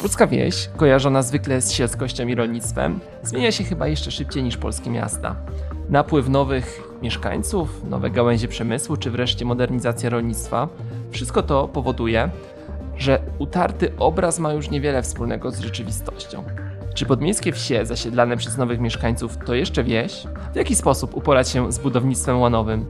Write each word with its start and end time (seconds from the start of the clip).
Polska 0.00 0.26
wieś, 0.26 0.68
kojarzona 0.76 1.22
zwykle 1.22 1.60
z 1.60 1.72
sielskością 1.72 2.26
i 2.26 2.34
rolnictwem, 2.34 3.00
zmienia 3.22 3.52
się 3.52 3.64
chyba 3.64 3.86
jeszcze 3.86 4.10
szybciej 4.10 4.42
niż 4.42 4.56
polskie 4.56 4.90
miasta. 4.90 5.36
Napływ 5.88 6.28
nowych 6.28 6.82
mieszkańców, 7.02 7.84
nowe 7.90 8.10
gałęzie 8.10 8.48
przemysłu, 8.48 8.96
czy 8.96 9.10
wreszcie 9.10 9.44
modernizacja 9.44 10.10
rolnictwa 10.10 10.68
wszystko 11.10 11.42
to 11.42 11.68
powoduje, 11.68 12.30
że 12.96 13.20
utarty 13.38 13.92
obraz 13.98 14.38
ma 14.38 14.52
już 14.52 14.70
niewiele 14.70 15.02
wspólnego 15.02 15.50
z 15.50 15.60
rzeczywistością. 15.60 16.44
Czy 16.94 17.06
podmiejskie 17.06 17.52
wsie 17.52 17.86
zasiedlane 17.86 18.36
przez 18.36 18.56
nowych 18.56 18.80
mieszkańców 18.80 19.36
to 19.46 19.54
jeszcze 19.54 19.84
wieś? 19.84 20.26
W 20.52 20.56
jaki 20.56 20.74
sposób 20.74 21.16
uporać 21.16 21.48
się 21.48 21.72
z 21.72 21.78
budownictwem 21.78 22.40
łanowym? 22.40 22.86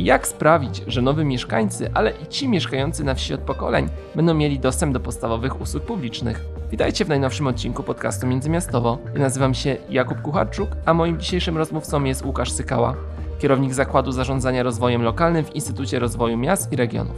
Jak 0.00 0.26
sprawić, 0.26 0.82
że 0.86 1.02
nowi 1.02 1.24
mieszkańcy, 1.24 1.90
ale 1.94 2.10
i 2.10 2.26
ci 2.26 2.48
mieszkający 2.48 3.04
na 3.04 3.14
wsi 3.14 3.34
od 3.34 3.40
pokoleń 3.40 3.88
będą 4.14 4.34
mieli 4.34 4.58
dostęp 4.58 4.92
do 4.92 5.00
podstawowych 5.00 5.60
usług 5.60 5.84
publicznych? 5.84 6.44
Witajcie 6.70 7.04
w 7.04 7.08
najnowszym 7.08 7.46
odcinku 7.46 7.82
podcastu 7.82 8.26
Międzymiastowo. 8.26 8.98
Ja 9.14 9.20
nazywam 9.20 9.54
się 9.54 9.76
Jakub 9.90 10.22
Kucharczuk, 10.22 10.68
a 10.86 10.94
moim 10.94 11.20
dzisiejszym 11.20 11.58
rozmówcą 11.58 12.04
jest 12.04 12.24
Łukasz 12.24 12.52
Sykała, 12.52 12.94
kierownik 13.38 13.74
Zakładu 13.74 14.12
Zarządzania 14.12 14.62
Rozwojem 14.62 15.02
Lokalnym 15.02 15.44
w 15.44 15.54
Instytucie 15.54 15.98
Rozwoju 15.98 16.36
Miast 16.36 16.72
i 16.72 16.76
Regionów. 16.76 17.16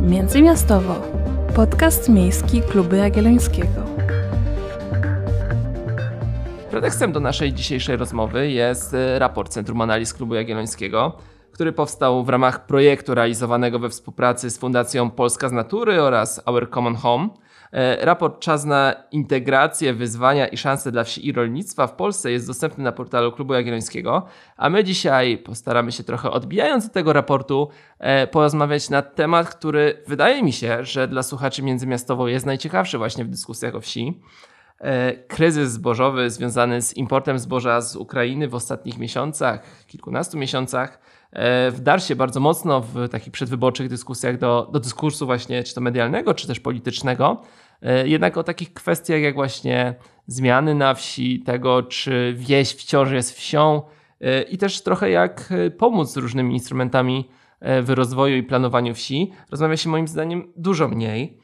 Międzymiastowo. 0.00 0.94
Podcast 1.54 2.08
miejski 2.08 2.62
Klubu 2.62 2.96
Jagiellońskiego. 2.96 3.82
Pretekstem 6.70 7.12
do 7.12 7.20
naszej 7.20 7.52
dzisiejszej 7.52 7.96
rozmowy 7.96 8.50
jest 8.50 8.94
e, 8.94 9.18
raport 9.18 9.52
Centrum 9.52 9.80
Analiz 9.80 10.14
Klubu 10.14 10.34
Jagiellońskiego, 10.34 11.16
który 11.52 11.72
powstał 11.72 12.24
w 12.24 12.28
ramach 12.28 12.66
projektu 12.66 13.14
realizowanego 13.14 13.78
we 13.78 13.88
współpracy 13.88 14.50
z 14.50 14.58
Fundacją 14.58 15.10
Polska 15.10 15.48
z 15.48 15.52
Natury 15.52 16.02
oraz 16.02 16.42
Our 16.46 16.70
Common 16.70 16.94
Home. 16.94 17.28
E, 17.72 18.04
raport 18.04 18.40
Czas 18.40 18.64
na 18.64 18.94
integrację, 19.12 19.94
wyzwania 19.94 20.48
i 20.48 20.56
szanse 20.56 20.92
dla 20.92 21.04
wsi 21.04 21.26
i 21.26 21.32
rolnictwa 21.32 21.86
w 21.86 21.92
Polsce 21.92 22.32
jest 22.32 22.46
dostępny 22.46 22.84
na 22.84 22.92
portalu 22.92 23.32
Klubu 23.32 23.54
Jagiellońskiego, 23.54 24.26
a 24.56 24.70
my 24.70 24.84
dzisiaj 24.84 25.38
postaramy 25.38 25.92
się 25.92 26.04
trochę 26.04 26.30
odbijając 26.30 26.86
od 26.86 26.92
tego 26.92 27.12
raportu 27.12 27.68
e, 27.98 28.26
porozmawiać 28.26 28.90
na 28.90 29.02
temat, 29.02 29.54
który 29.54 30.02
wydaje 30.06 30.42
mi 30.42 30.52
się, 30.52 30.84
że 30.84 31.08
dla 31.08 31.22
słuchaczy 31.22 31.62
międzymiastowo 31.62 32.28
jest 32.28 32.46
najciekawszy 32.46 32.98
właśnie 32.98 33.24
w 33.24 33.28
dyskusjach 33.28 33.74
o 33.74 33.80
wsi. 33.80 34.20
E, 34.80 35.12
kryzys 35.12 35.72
zbożowy 35.72 36.30
związany 36.30 36.82
z 36.82 36.96
importem 36.96 37.38
zboża 37.38 37.80
z 37.80 37.96
Ukrainy 37.96 38.48
w 38.48 38.54
ostatnich 38.54 38.98
miesiącach, 38.98 39.86
kilkunastu 39.86 40.38
miesiącach, 40.38 41.00
e, 41.32 41.70
wdarł 41.70 42.02
się 42.02 42.16
bardzo 42.16 42.40
mocno 42.40 42.80
w 42.80 43.08
takich 43.08 43.32
przedwyborczych 43.32 43.88
dyskusjach 43.88 44.38
do, 44.38 44.68
do 44.72 44.80
dyskursu 44.80 45.26
właśnie 45.26 45.62
czy 45.62 45.74
to 45.74 45.80
medialnego, 45.80 46.34
czy 46.34 46.46
też 46.46 46.60
politycznego. 46.60 47.42
E, 47.82 48.08
jednak 48.08 48.36
o 48.36 48.42
takich 48.42 48.74
kwestiach 48.74 49.20
jak 49.20 49.34
właśnie 49.34 49.94
zmiany 50.26 50.74
na 50.74 50.94
wsi, 50.94 51.40
tego 51.40 51.82
czy 51.82 52.34
wieś 52.36 52.70
wciąż 52.70 53.10
jest 53.10 53.36
wsią 53.36 53.82
i 54.50 54.58
też 54.58 54.82
trochę 54.82 55.10
jak 55.10 55.52
pomóc 55.78 56.12
z 56.12 56.16
różnymi 56.16 56.54
instrumentami 56.54 57.28
w 57.60 57.90
rozwoju 57.90 58.36
i 58.36 58.42
planowaniu 58.42 58.94
wsi, 58.94 59.32
rozmawia 59.50 59.76
się 59.76 59.88
moim 59.88 60.08
zdaniem 60.08 60.52
dużo 60.56 60.88
mniej. 60.88 61.38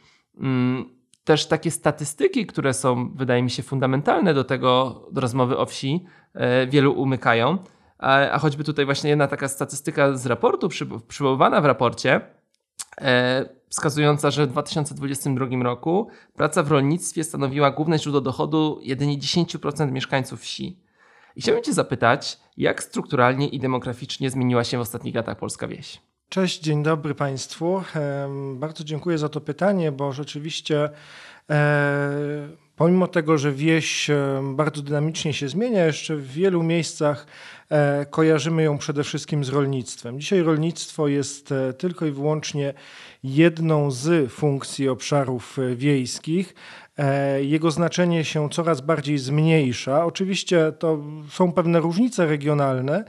Też 1.26 1.46
takie 1.46 1.70
statystyki, 1.70 2.46
które 2.46 2.74
są, 2.74 3.10
wydaje 3.14 3.42
mi 3.42 3.50
się, 3.50 3.62
fundamentalne 3.62 4.34
do 4.34 4.44
tego, 4.44 5.02
do 5.12 5.20
rozmowy 5.20 5.58
o 5.58 5.66
wsi, 5.66 6.04
e, 6.34 6.66
wielu 6.66 6.92
umykają. 6.92 7.58
A, 7.98 8.30
a 8.30 8.38
choćby 8.38 8.64
tutaj 8.64 8.84
właśnie 8.84 9.10
jedna 9.10 9.28
taka 9.28 9.48
statystyka 9.48 10.16
z 10.16 10.26
raportu, 10.26 10.68
przy, 10.68 10.86
przywoływana 11.08 11.60
w 11.60 11.64
raporcie, 11.64 12.20
e, 13.00 13.48
wskazująca, 13.68 14.30
że 14.30 14.46
w 14.46 14.50
2022 14.50 15.62
roku 15.62 16.08
praca 16.34 16.62
w 16.62 16.70
rolnictwie 16.70 17.24
stanowiła 17.24 17.70
główne 17.70 17.98
źródło 17.98 18.20
dochodu 18.20 18.78
jedynie 18.82 19.18
10% 19.18 19.92
mieszkańców 19.92 20.40
wsi. 20.40 20.80
I 21.36 21.40
chciałbym 21.40 21.64
Cię 21.64 21.72
zapytać, 21.72 22.40
jak 22.56 22.82
strukturalnie 22.82 23.48
i 23.48 23.60
demograficznie 23.60 24.30
zmieniła 24.30 24.64
się 24.64 24.78
w 24.78 24.80
ostatnich 24.80 25.14
latach 25.14 25.38
polska 25.38 25.68
wieś? 25.68 26.00
Cześć, 26.28 26.60
dzień 26.60 26.82
dobry 26.82 27.14
Państwu. 27.14 27.82
Bardzo 28.54 28.84
dziękuję 28.84 29.18
za 29.18 29.28
to 29.28 29.40
pytanie, 29.40 29.92
bo 29.92 30.12
rzeczywiście 30.12 30.90
e, 31.50 32.48
pomimo 32.76 33.06
tego, 33.06 33.38
że 33.38 33.52
wieś 33.52 34.10
bardzo 34.42 34.82
dynamicznie 34.82 35.32
się 35.32 35.48
zmienia, 35.48 35.84
jeszcze 35.84 36.16
w 36.16 36.26
wielu 36.26 36.62
miejscach 36.62 37.26
e, 37.70 38.06
kojarzymy 38.10 38.62
ją 38.62 38.78
przede 38.78 39.04
wszystkim 39.04 39.44
z 39.44 39.48
rolnictwem. 39.48 40.20
Dzisiaj 40.20 40.42
rolnictwo 40.42 41.08
jest 41.08 41.52
e, 41.52 41.72
tylko 41.72 42.06
i 42.06 42.10
wyłącznie 42.10 42.74
jedną 43.24 43.90
z 43.90 44.32
funkcji 44.32 44.88
obszarów 44.88 45.56
wiejskich. 45.76 46.54
Jego 47.40 47.70
znaczenie 47.70 48.24
się 48.24 48.50
coraz 48.50 48.80
bardziej 48.80 49.18
zmniejsza. 49.18 50.04
Oczywiście 50.04 50.72
to 50.78 50.98
są 51.30 51.52
pewne 51.52 51.80
różnice 51.80 52.26
regionalne, 52.26 53.04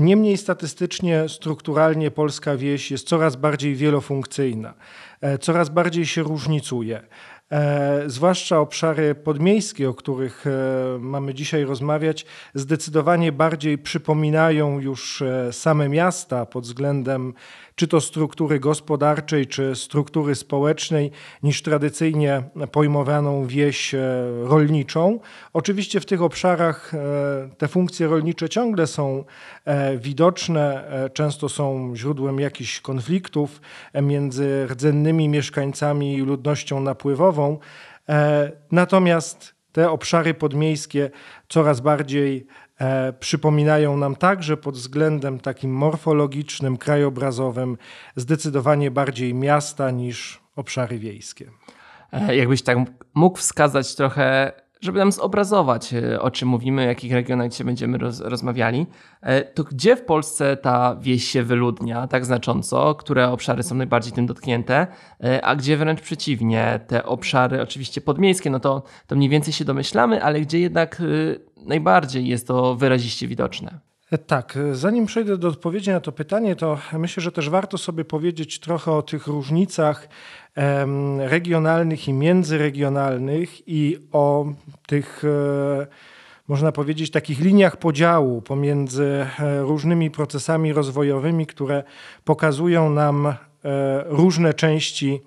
Niemniej 0.00 0.36
statystycznie, 0.36 1.28
strukturalnie 1.28 2.10
polska 2.10 2.56
wieś 2.56 2.90
jest 2.90 3.08
coraz 3.08 3.36
bardziej 3.36 3.74
wielofunkcyjna, 3.74 4.74
e, 5.20 5.38
coraz 5.38 5.68
bardziej 5.68 6.06
się 6.06 6.22
różnicuje. 6.22 7.02
E, 7.50 8.02
zwłaszcza 8.06 8.60
obszary 8.60 9.14
podmiejskie, 9.14 9.88
o 9.88 9.94
których 9.94 10.46
e, 10.46 10.50
mamy 10.98 11.34
dzisiaj 11.34 11.64
rozmawiać, 11.64 12.26
zdecydowanie 12.54 13.32
bardziej 13.32 13.78
przypominają 13.78 14.80
już 14.80 15.22
same 15.50 15.88
miasta 15.88 16.46
pod 16.46 16.64
względem 16.64 17.34
czy 17.82 17.88
to 17.88 18.00
struktury 18.00 18.60
gospodarczej, 18.60 19.46
czy 19.46 19.76
struktury 19.76 20.34
społecznej, 20.34 21.10
niż 21.42 21.62
tradycyjnie 21.62 22.42
pojmowaną 22.72 23.46
wieś 23.46 23.94
e, 23.94 24.00
rolniczą. 24.42 25.20
Oczywiście 25.52 26.00
w 26.00 26.06
tych 26.06 26.22
obszarach 26.22 26.94
e, 26.94 26.98
te 27.58 27.68
funkcje 27.68 28.06
rolnicze 28.06 28.48
ciągle 28.48 28.86
są 28.86 29.24
e, 29.64 29.98
widoczne, 29.98 30.84
często 31.14 31.48
są 31.48 31.92
źródłem 31.96 32.40
jakichś 32.40 32.80
konfliktów 32.80 33.60
między 34.02 34.66
rdzennymi 34.70 35.28
mieszkańcami 35.28 36.14
i 36.14 36.20
ludnością 36.20 36.80
napływową. 36.80 37.58
Natomiast 38.72 39.54
te 39.72 39.90
obszary 39.90 40.34
podmiejskie 40.34 41.10
coraz 41.48 41.80
bardziej 41.80 42.46
e, 42.78 43.12
przypominają 43.12 43.96
nam 43.96 44.16
także 44.16 44.56
pod 44.56 44.74
względem 44.74 45.40
takim 45.40 45.74
morfologicznym, 45.74 46.76
krajobrazowym 46.76 47.76
zdecydowanie 48.16 48.90
bardziej 48.90 49.34
miasta 49.34 49.90
niż 49.90 50.40
obszary 50.56 50.98
wiejskie. 50.98 51.50
E, 52.12 52.36
jakbyś 52.36 52.62
tak 52.62 52.78
mógł 53.14 53.38
wskazać 53.38 53.94
trochę 53.94 54.52
żeby 54.82 54.98
nam 54.98 55.12
zobrazować, 55.12 55.94
e, 55.94 56.20
o 56.20 56.30
czym 56.30 56.48
mówimy, 56.48 56.82
o 56.82 56.84
jakich 56.84 57.12
regionach 57.12 57.50
dzisiaj 57.50 57.64
będziemy 57.64 57.98
roz, 57.98 58.20
rozmawiali, 58.20 58.86
e, 59.20 59.42
to 59.42 59.64
gdzie 59.64 59.96
w 59.96 60.04
Polsce 60.04 60.56
ta 60.56 60.96
wieś 61.00 61.24
się 61.24 61.42
wyludnia 61.42 62.06
tak 62.06 62.24
znacząco, 62.24 62.94
które 62.94 63.28
obszary 63.28 63.62
są 63.62 63.74
najbardziej 63.74 64.12
tym 64.12 64.26
dotknięte, 64.26 64.86
e, 65.24 65.44
a 65.44 65.56
gdzie 65.56 65.76
wręcz 65.76 66.00
przeciwnie, 66.00 66.80
te 66.86 67.06
obszary 67.06 67.62
oczywiście 67.62 68.00
podmiejskie, 68.00 68.50
no 68.50 68.60
to, 68.60 68.82
to 69.06 69.16
mniej 69.16 69.28
więcej 69.28 69.52
się 69.52 69.64
domyślamy, 69.64 70.24
ale 70.24 70.40
gdzie 70.40 70.60
jednak 70.60 71.02
najbardziej 71.66 72.28
jest 72.28 72.46
to 72.46 72.74
wyraziście 72.74 73.28
widoczne. 73.28 73.91
Tak, 74.18 74.58
zanim 74.72 75.06
przejdę 75.06 75.38
do 75.38 75.48
odpowiedzi 75.48 75.90
na 75.90 76.00
to 76.00 76.12
pytanie, 76.12 76.56
to 76.56 76.78
myślę, 76.92 77.22
że 77.22 77.32
też 77.32 77.50
warto 77.50 77.78
sobie 77.78 78.04
powiedzieć 78.04 78.60
trochę 78.60 78.92
o 78.92 79.02
tych 79.02 79.26
różnicach 79.26 80.08
regionalnych 81.18 82.08
i 82.08 82.12
międzyregionalnych 82.12 83.68
i 83.68 83.98
o 84.12 84.46
tych 84.86 85.22
e, 85.24 85.86
można 86.48 86.72
powiedzieć, 86.72 87.10
takich 87.10 87.40
liniach 87.40 87.76
podziału 87.76 88.42
pomiędzy 88.42 89.26
e, 89.38 89.60
różnymi 89.60 90.10
procesami 90.10 90.72
rozwojowymi, 90.72 91.46
które 91.46 91.82
pokazują 92.24 92.90
nam 92.90 93.26
e, 93.26 93.34
różne 94.06 94.54
części 94.54 95.22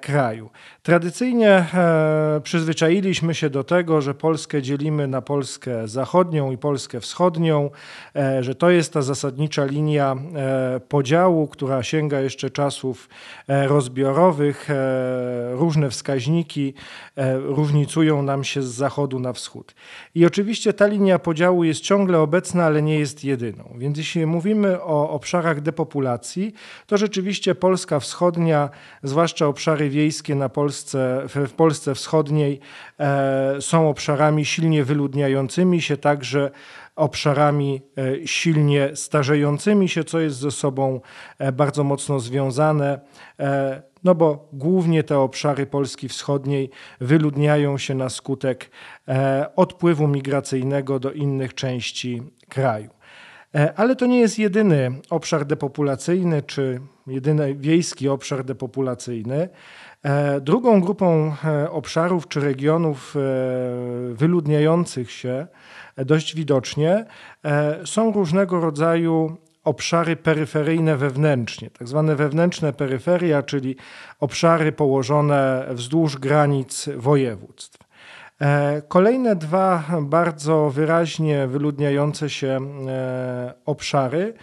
kraju. 0.00 0.50
Tradycyjnie 0.86 1.50
e, 1.50 2.40
przyzwyczailiśmy 2.42 3.34
się 3.34 3.50
do 3.50 3.64
tego, 3.64 4.00
że 4.00 4.14
Polskę 4.14 4.62
dzielimy 4.62 5.08
na 5.08 5.22
Polskę 5.22 5.88
zachodnią 5.88 6.52
i 6.52 6.58
Polskę 6.58 7.00
wschodnią, 7.00 7.70
e, 8.16 8.42
że 8.42 8.54
to 8.54 8.70
jest 8.70 8.92
ta 8.92 9.02
zasadnicza 9.02 9.64
linia 9.64 10.16
e, 10.36 10.80
podziału, 10.80 11.46
która 11.46 11.82
sięga 11.82 12.20
jeszcze 12.20 12.50
czasów 12.50 13.08
rozbiorowych. 13.48 14.68
Różne 15.52 15.90
wskaźniki 15.90 16.74
różnicują 17.42 18.22
nam 18.22 18.44
się 18.44 18.62
z 18.62 18.66
zachodu 18.66 19.18
na 19.18 19.32
wschód. 19.32 19.74
I 20.14 20.26
oczywiście 20.26 20.72
ta 20.72 20.86
linia 20.86 21.18
podziału 21.18 21.64
jest 21.64 21.80
ciągle 21.80 22.20
obecna, 22.20 22.64
ale 22.64 22.82
nie 22.82 22.98
jest 22.98 23.24
jedyną. 23.24 23.74
Więc 23.78 23.98
jeśli 23.98 24.26
mówimy 24.26 24.82
o 24.82 25.10
obszarach 25.10 25.60
depopulacji, 25.60 26.54
to 26.86 26.96
rzeczywiście 26.96 27.54
Polska 27.54 28.00
wschodnia, 28.00 28.70
zwłaszcza 29.02 29.46
obszary 29.46 29.90
wiejskie 29.90 30.34
na 30.34 30.48
Polsce, 30.48 30.75
Polsce, 30.76 31.28
w 31.48 31.52
Polsce 31.52 31.94
Wschodniej 31.94 32.60
e, 33.00 33.56
są 33.60 33.88
obszarami 33.88 34.44
silnie 34.44 34.84
wyludniającymi 34.84 35.82
się, 35.82 35.96
także 35.96 36.50
obszarami 36.96 37.82
e, 37.98 38.26
silnie 38.26 38.90
starzejącymi 38.94 39.88
się, 39.88 40.04
co 40.04 40.20
jest 40.20 40.36
ze 40.36 40.50
sobą 40.50 41.00
e, 41.38 41.52
bardzo 41.52 41.84
mocno 41.84 42.20
związane. 42.20 43.00
no 44.04 44.14
bo 44.14 44.48
głównie 44.52 45.02
te 45.02 45.18
obszary 45.18 45.66
Polski 45.66 46.08
Wschodniej 46.08 46.70
wyludniają 47.00 47.78
się 47.78 47.94
na 47.94 48.08
skutek 48.08 48.70
odpływu 49.56 50.08
migracyjnego 50.08 50.98
do 50.98 51.12
innych 51.12 51.54
części 51.54 52.22
kraju. 52.48 52.90
Ale 53.76 53.96
to 53.96 54.06
nie 54.06 54.20
jest 54.20 54.38
jedyny 54.38 55.00
obszar 55.10 55.46
depopulacyjny, 55.46 56.42
czy 56.42 56.80
jedyny 57.06 57.54
wiejski 57.54 58.08
obszar 58.08 58.44
depopulacyjny. 58.44 59.48
E, 60.06 60.40
drugą 60.40 60.80
grupą 60.80 61.34
e, 61.44 61.70
obszarów 61.70 62.28
czy 62.28 62.40
regionów 62.40 63.16
e, 63.16 63.20
wyludniających 64.14 65.10
się 65.10 65.46
dość 65.96 66.34
widocznie 66.34 67.04
są 67.84 68.12
różnego 68.12 68.60
rodzaju 68.60 69.36
obszary 69.64 70.16
peryferyjne 70.16 70.96
wewnętrznie, 70.96 71.70
tak 71.70 71.88
zwane 71.88 72.16
wewnętrzne 72.16 72.72
peryferia, 72.72 73.42
czyli 73.42 73.76
obszary 74.20 74.72
położone 74.72 75.66
wzdłuż 75.70 76.16
granic 76.16 76.88
województw. 76.96 77.78
Kolejne 78.88 79.36
dwa 79.36 79.84
bardzo 80.00 80.70
wyraźnie 80.70 81.46
wyludniające 81.46 82.30
się 82.30 82.60
obszary 83.64 84.34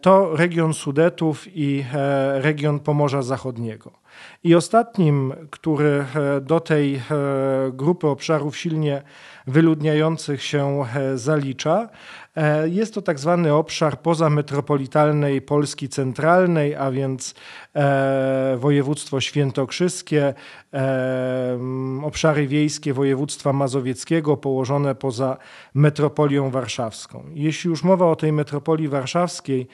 to 0.00 0.36
region 0.36 0.74
Sudetów 0.74 1.44
i 1.46 1.84
region 2.42 2.80
Pomorza 2.80 3.22
Zachodniego. 3.22 3.92
I 4.44 4.54
ostatnim, 4.54 5.34
który 5.50 6.04
e, 6.14 6.40
do 6.40 6.60
tej 6.60 6.94
e, 6.94 7.00
grupy 7.72 8.06
obszarów 8.06 8.56
silnie 8.56 9.02
wyludniających 9.46 10.42
się 10.42 10.84
e, 10.94 11.18
zalicza, 11.18 11.88
jest 12.64 12.94
to 12.94 13.02
tak 13.02 13.18
zwany 13.18 13.54
obszar 13.54 14.00
pozametropolitalnej 14.00 15.42
Polski 15.42 15.88
centralnej, 15.88 16.74
a 16.74 16.90
więc 16.90 17.34
województwo 18.56 19.20
świętokrzyskie, 19.20 20.34
obszary 22.02 22.46
wiejskie 22.46 22.94
województwa 22.94 23.52
mazowieckiego 23.52 24.36
położone 24.36 24.94
poza 24.94 25.36
metropolią 25.74 26.50
warszawską. 26.50 27.24
Jeśli 27.34 27.70
już 27.70 27.82
mowa 27.82 28.06
o 28.06 28.16
tej 28.16 28.32
metropolii 28.32 28.88
warszawskiej, 28.88 29.68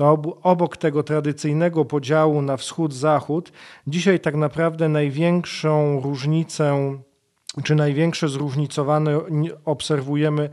to 0.00 0.18
obok 0.42 0.76
tego 0.76 1.02
tradycyjnego 1.02 1.84
podziału 1.84 2.42
na 2.42 2.56
wschód-zachód, 2.56 3.52
dzisiaj 3.86 4.20
tak 4.20 4.36
naprawdę 4.36 4.88
największą 4.88 6.00
różnicę, 6.00 6.98
czy 7.64 7.74
największe 7.74 8.28
zróżnicowane 8.28 9.20
obserwujemy 9.64 10.50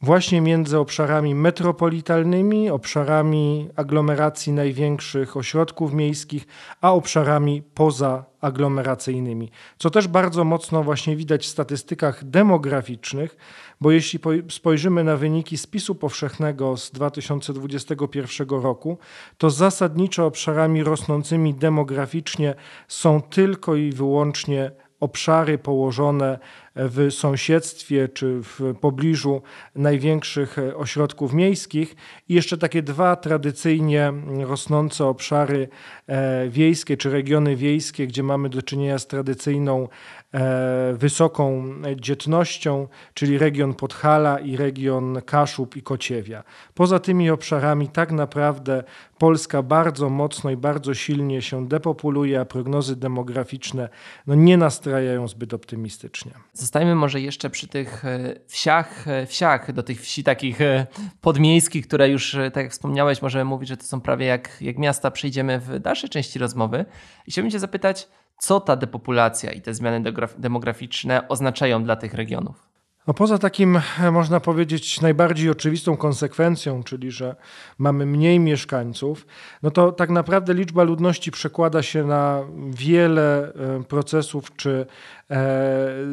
właśnie 0.00 0.40
między 0.40 0.78
obszarami 0.78 1.34
metropolitalnymi, 1.34 2.70
obszarami 2.70 3.68
aglomeracji 3.76 4.52
największych 4.52 5.36
ośrodków 5.36 5.92
miejskich, 5.92 6.46
a 6.80 6.92
obszarami 6.92 7.62
pozaaglomeracyjnymi. 7.62 9.50
Co 9.78 9.90
też 9.90 10.08
bardzo 10.08 10.44
mocno 10.44 10.82
właśnie 10.82 11.16
widać 11.16 11.44
w 11.44 11.48
statystykach 11.48 12.24
demograficznych, 12.24 13.36
bo 13.80 13.90
jeśli 13.90 14.20
spojrzymy 14.50 15.04
na 15.04 15.16
wyniki 15.16 15.58
spisu 15.58 15.94
powszechnego 15.94 16.76
z 16.76 16.90
2021 16.90 18.48
roku, 18.48 18.98
to 19.38 19.50
zasadniczo 19.50 20.26
obszarami 20.26 20.84
rosnącymi 20.84 21.54
demograficznie 21.54 22.54
są 22.88 23.22
tylko 23.22 23.74
i 23.74 23.92
wyłącznie 23.92 24.70
obszary 25.00 25.58
położone 25.58 26.38
w 26.76 27.08
sąsiedztwie 27.10 28.08
czy 28.08 28.40
w 28.42 28.74
pobliżu 28.80 29.42
największych 29.74 30.56
ośrodków 30.76 31.32
miejskich 31.32 31.96
i 32.28 32.34
jeszcze 32.34 32.58
takie 32.58 32.82
dwa 32.82 33.16
tradycyjnie 33.16 34.12
rosnące 34.40 35.06
obszary 35.06 35.68
e, 36.06 36.48
wiejskie 36.48 36.96
czy 36.96 37.10
regiony 37.10 37.56
wiejskie, 37.56 38.06
gdzie 38.06 38.22
mamy 38.22 38.48
do 38.48 38.62
czynienia 38.62 38.98
z 38.98 39.06
tradycyjną 39.06 39.88
e, 40.32 40.94
wysoką 40.94 41.64
dzietnością, 41.96 42.88
czyli 43.14 43.38
region 43.38 43.74
Podhala 43.74 44.38
i 44.38 44.56
region 44.56 45.22
Kaszub 45.26 45.76
i 45.76 45.82
Kociewia. 45.82 46.42
Poza 46.74 46.98
tymi 46.98 47.30
obszarami 47.30 47.88
tak 47.88 48.12
naprawdę 48.12 48.84
Polska 49.18 49.62
bardzo 49.62 50.10
mocno 50.10 50.50
i 50.50 50.56
bardzo 50.56 50.94
silnie 50.94 51.42
się 51.42 51.68
depopuluje, 51.68 52.40
a 52.40 52.44
prognozy 52.44 52.96
demograficzne 52.96 53.88
no, 54.26 54.34
nie 54.34 54.56
nastrajają 54.56 55.28
zbyt 55.28 55.54
optymistycznie. 55.54 56.32
Zostajmy 56.66 56.94
może 56.94 57.20
jeszcze 57.20 57.50
przy 57.50 57.68
tych 57.68 58.04
e, 58.04 58.34
wsiach, 58.46 59.08
e, 59.08 59.26
wsiach, 59.26 59.72
do 59.72 59.82
tych 59.82 60.00
wsi 60.00 60.24
takich 60.24 60.60
e, 60.60 60.86
podmiejskich, 61.20 61.86
które 61.86 62.08
już, 62.08 62.36
tak 62.52 62.64
jak 62.64 62.72
wspomniałeś, 62.72 63.22
możemy 63.22 63.44
mówić, 63.44 63.68
że 63.68 63.76
to 63.76 63.84
są 63.84 64.00
prawie 64.00 64.26
jak, 64.26 64.62
jak 64.62 64.78
miasta. 64.78 65.10
Przejdziemy 65.10 65.58
w 65.58 65.78
dalszej 65.78 66.10
części 66.10 66.38
rozmowy. 66.38 66.84
I 67.26 67.30
chciałbym 67.30 67.50
Cię 67.50 67.58
zapytać, 67.58 68.08
co 68.38 68.60
ta 68.60 68.76
depopulacja 68.76 69.52
i 69.52 69.60
te 69.60 69.74
zmiany 69.74 70.12
demograficzne 70.38 71.28
oznaczają 71.28 71.84
dla 71.84 71.96
tych 71.96 72.14
regionów? 72.14 72.65
No 73.06 73.14
poza 73.14 73.38
takim, 73.38 73.80
e, 74.00 74.10
można 74.10 74.40
powiedzieć, 74.40 75.00
najbardziej 75.00 75.50
oczywistą 75.50 75.96
konsekwencją, 75.96 76.82
czyli 76.82 77.10
że 77.10 77.36
mamy 77.78 78.06
mniej 78.06 78.40
mieszkańców, 78.40 79.26
no 79.62 79.70
to 79.70 79.92
tak 79.92 80.10
naprawdę 80.10 80.54
liczba 80.54 80.82
ludności 80.82 81.30
przekłada 81.30 81.82
się 81.82 82.04
na 82.04 82.42
wiele 82.70 83.52
e, 83.54 83.84
procesów 83.84 84.56
czy 84.56 84.86
e, 85.30 85.36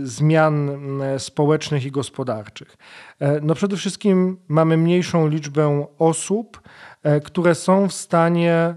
zmian 0.04 0.72
społecznych 1.18 1.86
i 1.86 1.92
gospodarczych. 1.92 2.78
No 3.42 3.56
przede 3.56 3.78
wszystkim 3.78 4.38
mamy 4.48 4.78
mniejszą 4.78 5.28
liczbę 5.28 5.86
osób, 6.00 6.62
które 7.24 7.56
są 7.56 7.88
w 7.90 7.94
stanie 7.94 8.75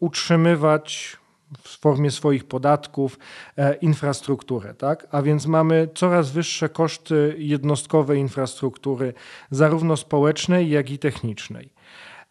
utrzymywać 0.00 1.17
w 1.62 1.80
formie 1.80 2.10
swoich 2.10 2.44
podatków 2.44 3.18
e, 3.56 3.74
infrastrukturę. 3.74 4.74
Tak? 4.74 5.06
A 5.10 5.22
więc 5.22 5.46
mamy 5.46 5.88
coraz 5.94 6.30
wyższe 6.30 6.68
koszty 6.68 7.34
jednostkowej 7.38 8.20
infrastruktury, 8.20 9.14
zarówno 9.50 9.96
społecznej, 9.96 10.70
jak 10.70 10.90
i 10.90 10.98
technicznej. 10.98 11.70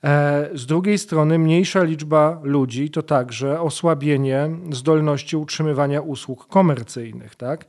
E, 0.04 0.50
z 0.54 0.66
drugiej 0.66 0.98
strony 0.98 1.40
mniejsza 1.40 1.84
liczba 1.84 2.40
ludzi 2.44 2.90
to 2.90 3.04
także 3.04 3.62
osłabienie 3.62 4.50
zdolności 4.72 5.38
utrzymywania 5.38 6.02
usług 6.02 6.48
komercyjnych. 6.48 7.36
Tak? 7.36 7.66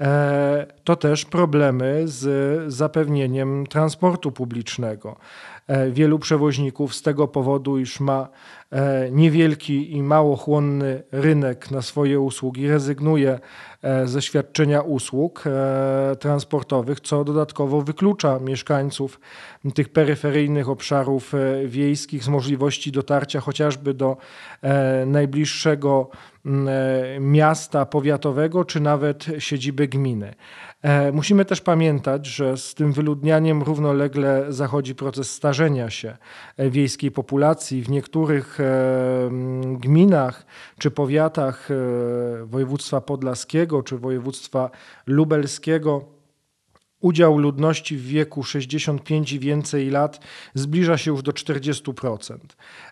E, 0.00 0.66
to 0.84 0.96
też 0.96 1.24
problemy 1.24 2.02
z 2.04 2.72
zapewnieniem 2.72 3.66
transportu 3.66 4.32
publicznego. 4.32 5.16
Wielu 5.90 6.18
przewoźników 6.18 6.94
z 6.94 7.02
tego 7.02 7.28
powodu, 7.28 7.78
iż 7.78 8.00
ma 8.00 8.28
E, 8.70 9.10
niewielki 9.10 9.96
i 9.96 10.02
mało 10.02 10.36
chłonny 10.36 11.02
rynek 11.12 11.70
na 11.70 11.82
swoje 11.82 12.20
usługi 12.20 12.68
rezygnuje 12.68 13.38
e, 13.82 14.06
ze 14.06 14.22
świadczenia 14.22 14.80
usług 14.80 15.44
e, 15.46 16.16
transportowych, 16.16 17.00
co 17.00 17.24
dodatkowo 17.24 17.82
wyklucza 17.82 18.38
mieszkańców 18.38 19.20
tych 19.74 19.88
peryferyjnych 19.88 20.68
obszarów 20.68 21.32
wiejskich 21.66 22.24
z 22.24 22.28
możliwości 22.28 22.92
dotarcia 22.92 23.40
chociażby 23.40 23.94
do 23.94 24.16
najbliższego 25.06 26.10
miasta 27.20 27.86
powiatowego 27.86 28.64
czy 28.64 28.80
nawet 28.80 29.26
siedziby 29.38 29.88
gminy. 29.88 30.34
E, 30.82 31.12
musimy 31.12 31.44
też 31.44 31.60
pamiętać, 31.60 32.26
że 32.26 32.56
z 32.56 32.74
tym 32.74 32.92
wyludnianiem 32.92 33.62
równolegle 33.62 34.46
zachodzi 34.48 34.94
proces 34.94 35.30
starzenia 35.30 35.90
się 35.90 36.16
e, 36.56 36.70
wiejskiej 36.70 37.10
populacji. 37.10 37.82
W 37.82 37.90
niektórych 37.90 38.60
e, 38.60 38.64
gminach 39.78 40.46
czy 40.78 40.90
powiatach 40.90 41.68
województwa 42.44 43.00
podlaskiego 43.00 43.82
czy 43.82 43.98
województwa 43.98 44.70
lubelskiego 45.06 46.19
Udział 47.00 47.38
ludności 47.38 47.96
w 47.96 48.06
wieku 48.06 48.42
65 48.42 49.32
i 49.32 49.38
więcej 49.38 49.90
lat 49.90 50.20
zbliża 50.54 50.98
się 50.98 51.10
już 51.10 51.22
do 51.22 51.32
40%. 51.32 52.38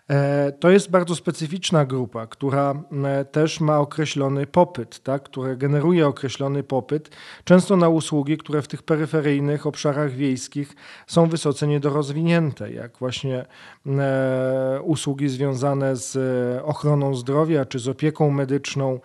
E, 0.09 0.51
to 0.51 0.69
jest 0.69 0.91
bardzo 0.91 1.15
specyficzna 1.15 1.85
grupa, 1.85 2.27
która 2.27 2.83
e, 3.03 3.25
też 3.25 3.59
ma 3.59 3.79
określony 3.79 4.47
popyt, 4.47 4.99
tak? 5.03 5.23
która 5.23 5.55
generuje 5.55 6.07
określony 6.07 6.63
popyt, 6.63 7.09
często 7.43 7.77
na 7.77 7.89
usługi, 7.89 8.37
które 8.37 8.61
w 8.61 8.67
tych 8.67 8.83
peryferyjnych 8.83 9.67
obszarach 9.67 10.11
wiejskich 10.11 10.75
są 11.07 11.29
wysoce 11.29 11.67
niedorozwinięte, 11.67 12.71
jak 12.71 12.97
właśnie 12.97 13.45
e, 13.85 14.79
usługi 14.83 15.29
związane 15.29 15.95
z 15.95 16.17
ochroną 16.63 17.15
zdrowia 17.15 17.65
czy 17.65 17.79
z 17.79 17.87
opieką 17.87 18.29
medyczną, 18.29 18.99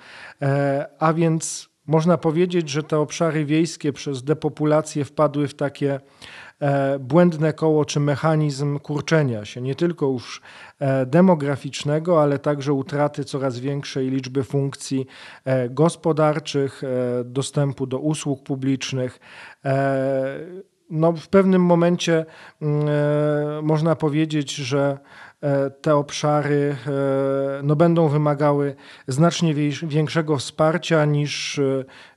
a 0.99 1.13
więc 1.13 1.74
można 1.87 2.19
powiedzieć, 2.19 2.69
że 2.69 2.83
te 2.83 2.99
obszary 2.99 3.45
wiejskie 3.45 3.93
przez 3.93 4.23
depopulację 4.23 5.05
wpadły 5.05 5.49
w 5.49 5.55
takie 5.55 6.01
e, 6.61 6.99
błędne 6.99 7.53
koło 7.53 7.85
czy 7.85 8.01
mechanizm 8.01 8.79
kurczenia 8.79 9.45
się, 9.45 9.61
nie 9.61 9.75
tylko 9.75 10.07
już 10.07 10.43
e, 10.79 11.07
demograficznego, 11.07 12.23
ale 12.23 12.39
także 12.39 12.73
utraty 12.73 13.25
coraz 13.25 13.59
większej 13.59 14.11
liczby 14.11 14.45
funkcji 14.45 15.07
e, 15.45 15.69
gospodarczych, 15.69 16.83
dostępu 17.25 17.87
do 17.87 17.99
usług 17.99 18.43
publicznych. 18.43 19.21
No, 20.91 21.13
w 21.13 21.29
pewnym 21.29 21.63
momencie 21.63 22.27
mm, 22.63 23.65
można 23.65 23.97
powiedzieć, 23.97 24.55
że 24.55 24.99
te 25.81 25.97
obszary 25.97 26.77
no, 27.63 27.77
będą 27.77 28.09
wymagały 28.09 28.77
znacznie 29.09 29.55
większego 29.83 30.37
wsparcia 30.37 31.05
niż 31.05 31.61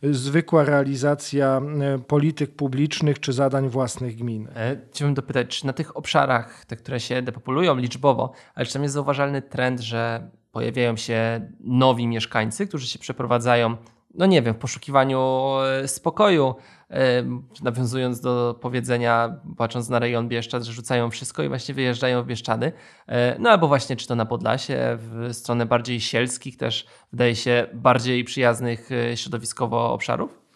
zwykła 0.03 0.63
realizacja 0.63 1.61
polityk 2.07 2.55
publicznych 2.55 3.19
czy 3.19 3.33
zadań 3.33 3.69
własnych 3.69 4.15
gmin. 4.15 4.47
Chciałbym 4.91 5.15
dopytać, 5.15 5.47
czy 5.47 5.65
na 5.65 5.73
tych 5.73 5.97
obszarach, 5.97 6.65
te, 6.65 6.75
które 6.75 6.99
się 6.99 7.21
depopulują 7.21 7.75
liczbowo, 7.75 8.31
ale 8.55 8.65
czy 8.65 8.73
tam 8.73 8.83
jest 8.83 8.93
zauważalny 8.93 9.41
trend, 9.41 9.79
że 9.79 10.29
pojawiają 10.51 10.95
się 10.97 11.49
nowi 11.59 12.07
mieszkańcy, 12.07 12.67
którzy 12.67 12.87
się 12.87 12.99
przeprowadzają, 12.99 13.77
no 14.17 14.25
nie 14.25 14.41
wiem, 14.41 14.53
w 14.53 14.57
poszukiwaniu 14.57 15.49
e, 15.83 15.87
spokoju, 15.87 16.55
e, 16.89 17.23
nawiązując 17.63 18.21
do 18.21 18.59
powiedzenia, 18.61 19.35
patrząc 19.57 19.89
na 19.89 19.99
rejon 19.99 20.27
Bieszczad, 20.27 20.63
że 20.63 20.73
rzucają 20.73 21.09
wszystko 21.09 21.43
i 21.43 21.47
właśnie 21.47 21.75
wyjeżdżają 21.75 22.23
w 22.23 22.25
Bieszczady. 22.25 22.71
E, 23.07 23.35
no 23.39 23.49
albo 23.49 23.67
właśnie 23.67 23.95
czy 23.95 24.07
to 24.07 24.15
na 24.15 24.25
Podlasie, 24.25 24.97
w 24.99 25.29
stronę 25.33 25.65
bardziej 25.65 26.01
sielskich 26.01 26.57
też, 26.57 26.85
wydaje 27.11 27.35
się, 27.35 27.67
bardziej 27.73 28.23
przyjaznych 28.23 28.89
środowiskowo 29.15 29.93
obszarów? 29.93 30.46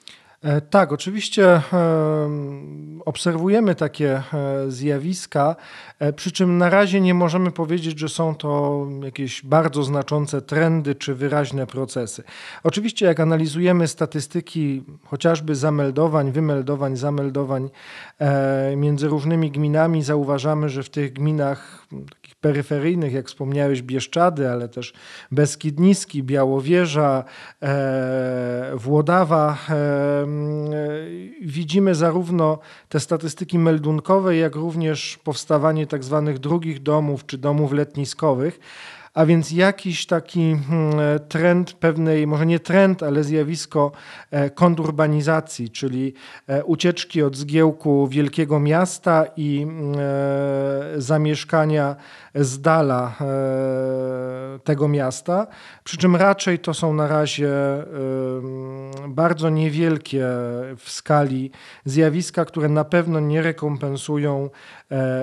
E, 0.44 0.62
tak, 0.62 0.92
oczywiście 0.92 1.62
obserwujemy 3.06 3.76
takie 3.76 4.24
e, 4.34 4.72
zjawiska, 4.72 5.56
e, 6.00 6.14
przy 6.14 6.32
czym 6.32 6.58
na 6.58 6.70
razie 6.70 7.02
nie 7.02 7.14
możemy 7.14 7.52
powiedzieć, 7.52 8.00
że 8.00 8.10
są 8.10 8.36
to 8.36 8.88
jakieś 9.04 9.42
bardzo 9.46 9.84
znaczące 9.84 10.42
trendy 10.42 10.96
czy 10.96 11.16
wyraźne 11.16 11.68
procesy. 11.68 12.24
Oczywiście, 12.64 13.06
jak 13.06 13.20
analizujemy 13.20 13.88
statystyki 13.88 14.84
chociażby 15.06 15.56
zameldowań, 15.56 16.32
wymeldowań, 16.32 16.96
zameldowań 16.96 17.70
między 18.78 19.08
różnymi 19.08 19.52
gminami, 19.52 20.04
zauważamy, 20.04 20.70
że 20.70 20.84
w 20.84 20.90
tych 20.90 21.14
gminach 21.14 21.88
peryferyjnych, 22.42 23.14
jak 23.14 23.28
wspomniałeś, 23.28 23.82
Bieszczady, 23.82 24.50
ale 24.50 24.70
też 24.70 24.94
Beskid 25.32 25.80
Niski, 25.80 26.24
Białowieża, 26.24 27.24
Włodawa, 28.76 29.58
widzimy 31.42 31.96
zarówno 31.96 32.60
te 32.90 33.00
statystyki 33.00 33.60
meldunkowe, 33.60 34.36
jak 34.36 34.56
również 34.56 35.20
powstawanie 35.24 35.88
tak 35.88 36.04
zwanych 36.04 36.40
drugich 36.40 36.84
domów 36.84 37.26
czy 37.26 37.38
domów 37.38 37.72
letniskowych. 37.72 38.60
A 39.14 39.26
więc 39.26 39.52
jakiś 39.52 40.06
taki 40.06 40.56
hmm, 40.70 41.20
trend 41.28 41.74
pewnej, 41.74 42.28
może 42.28 42.46
nie 42.46 42.60
trend, 42.60 43.04
ale 43.04 43.24
zjawisko 43.24 43.92
e, 44.32 44.50
konturbanizacji, 44.50 45.70
czyli 45.70 46.14
e, 46.48 46.64
ucieczki 46.64 47.24
od 47.24 47.36
zgiełku 47.36 48.08
wielkiego 48.08 48.60
miasta 48.60 49.26
i 49.38 49.68
e, 49.98 51.02
zamieszkania 51.02 51.96
z 52.36 52.62
dala 52.62 53.16
tego 54.64 54.88
miasta. 54.88 55.48
Przy 55.84 55.98
czym 55.98 56.16
raczej 56.16 56.60
to 56.60 56.74
są 56.74 56.94
na 56.94 57.08
razie 57.08 57.50
bardzo 59.08 59.50
niewielkie 59.50 60.26
w 60.78 60.84
skali 60.86 61.52
zjawiska, 61.86 62.46
które 62.46 62.70
na 62.70 62.84
pewno 62.84 63.20
nie 63.20 63.42
rekompensują 63.42 64.50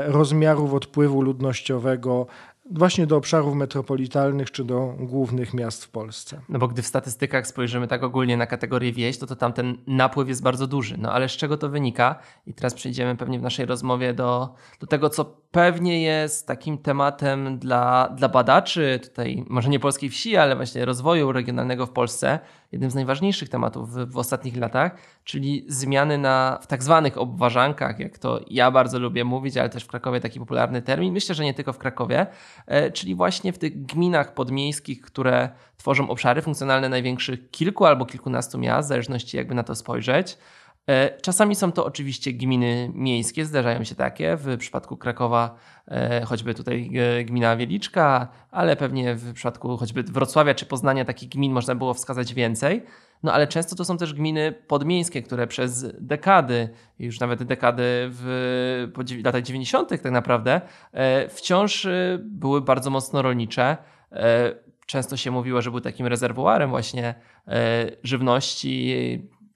rozmiarów 0.07 0.75
odpływu 0.75 1.23
ludnościowego 1.23 2.27
właśnie 2.71 3.07
do 3.07 3.17
obszarów 3.17 3.55
metropolitalnych 3.55 4.51
czy 4.51 4.65
do 4.65 4.95
głównych 4.99 5.55
miast 5.55 5.85
w 5.85 5.89
Polsce. 5.89 6.41
No 6.49 6.59
bo 6.59 6.69
gdy 6.69 6.83
w 6.83 6.87
statystykach 6.87 7.47
spojrzymy 7.47 7.89
tak 7.89 8.03
ogólnie 8.03 8.37
na 8.37 8.47
kategorię 8.47 8.93
wieś, 8.93 9.19
to, 9.19 9.27
to 9.27 9.37
tam 9.37 9.53
ten 9.53 9.79
napływ 9.87 10.29
jest 10.29 10.43
bardzo 10.43 10.67
duży. 10.67 10.99
No 10.99 11.13
ale 11.13 11.29
z 11.29 11.33
czego 11.33 11.57
to 11.57 11.69
wynika? 11.69 12.19
I 12.47 12.55
teraz 12.55 12.75
przejdziemy 12.75 13.17
pewnie 13.17 13.39
w 13.39 13.43
naszej 13.43 13.67
rozmowie 13.67 14.15
do, 14.15 14.55
do 14.81 14.87
tego, 14.87 15.11
co 15.11 15.25
pewnie 15.51 16.03
jest 16.03 16.47
takim 16.47 16.79
tematem 16.79 17.59
dla, 17.59 18.09
dla 18.09 18.29
badaczy, 18.29 19.01
tutaj 19.03 19.45
może 19.49 19.69
nie 19.69 19.81
polskiej 19.81 20.11
wsi, 20.11 20.37
ale 20.37 20.57
właśnie 20.57 20.85
rozwoju 20.85 21.33
regionalnego 21.33 21.87
w 21.87 21.91
Polsce, 21.91 22.39
jednym 22.73 22.91
z 22.91 22.95
najważniejszych 22.95 23.49
tematów 23.49 23.93
w, 23.93 24.13
w 24.13 24.17
ostatnich 24.17 24.57
latach, 24.57 24.97
czyli 25.25 25.65
zmiany 25.69 26.19
na, 26.19 26.59
w 26.63 26.67
tak 26.67 26.83
zwanych 26.83 27.19
obważankach, 27.19 27.99
jak 27.99 28.19
to 28.19 28.41
ja 28.51 28.71
bardzo 28.71 28.99
lubię 28.99 29.25
mówić, 29.25 29.57
ale 29.57 29.69
też 29.69 29.85
w 29.85 29.89
Krakowie 29.89 30.21
taki 30.21 30.39
popularny 30.39 30.83
termin, 30.83 31.13
myślę, 31.13 31.35
że 31.35 31.45
nie 31.45 31.55
tylko 31.55 31.73
w 31.73 31.79
Krakowie, 31.79 32.27
e, 32.67 32.91
czyli 32.91 33.15
właśnie 33.15 33.53
w 33.53 33.59
tych 33.59 33.87
gminach 33.87 34.35
podmiejskich, 34.35 35.01
które 35.01 35.51
tworzą 35.77 36.11
obszary 36.11 36.43
funkcjonalne 36.43 36.89
największych 36.89 37.51
kilku 37.51 37.85
albo 37.85 38.07
kilkunastu 38.07 38.59
miast, 38.59 38.89
w 38.89 38.91
zależności 38.91 39.37
jakby 39.37 39.55
na 39.55 39.63
to 39.63 39.75
spojrzeć. 39.75 40.39
E, 40.89 41.21
czasami 41.21 41.55
są 41.55 41.73
to 41.73 41.85
oczywiście 41.85 42.33
gminy 42.33 42.91
miejskie, 42.95 43.45
zdarzają 43.45 43.85
się 43.85 43.95
takie. 43.95 44.37
W 44.37 44.57
przypadku 44.59 44.97
Krakowa 44.97 45.55
e, 45.89 46.25
choćby 46.25 46.55
tutaj 46.55 46.91
e, 46.97 47.25
gmina 47.25 47.57
Wieliczka, 47.57 48.29
ale 48.51 48.77
pewnie 48.77 49.15
w 49.15 49.33
przypadku 49.33 49.77
choćby 49.77 50.03
Wrocławia 50.03 50.55
czy 50.55 50.67
Poznania 50.67 51.05
takich 51.05 51.29
gmin 51.29 51.53
można 51.53 51.75
było 51.75 51.95
wskazać 51.95 52.35
więcej. 52.35 52.83
No 53.23 53.33
ale 53.33 53.47
często 53.47 53.77
to 53.77 53.85
są 53.85 53.97
też 53.97 54.15
gminy 54.15 54.53
podmiejskie, 54.53 55.23
które 55.23 55.47
przez 55.47 55.87
dekady, 56.01 56.69
już 56.99 57.21
nawet 57.21 57.43
dekady 57.43 57.83
w 58.11 58.91
latach 59.25 59.43
90. 59.43 59.89
tak 59.89 60.05
naprawdę, 60.05 60.61
wciąż 61.29 61.87
były 62.19 62.61
bardzo 62.61 62.91
mocno 62.91 63.23
rolnicze. 63.23 63.77
Często 64.87 65.17
się 65.17 65.31
mówiło, 65.31 65.63
że 65.63 65.71
był 65.71 65.81
takim 65.81 66.07
rezerwuarem 66.07 66.71
właśnie 66.71 67.15
żywności, 68.03 68.95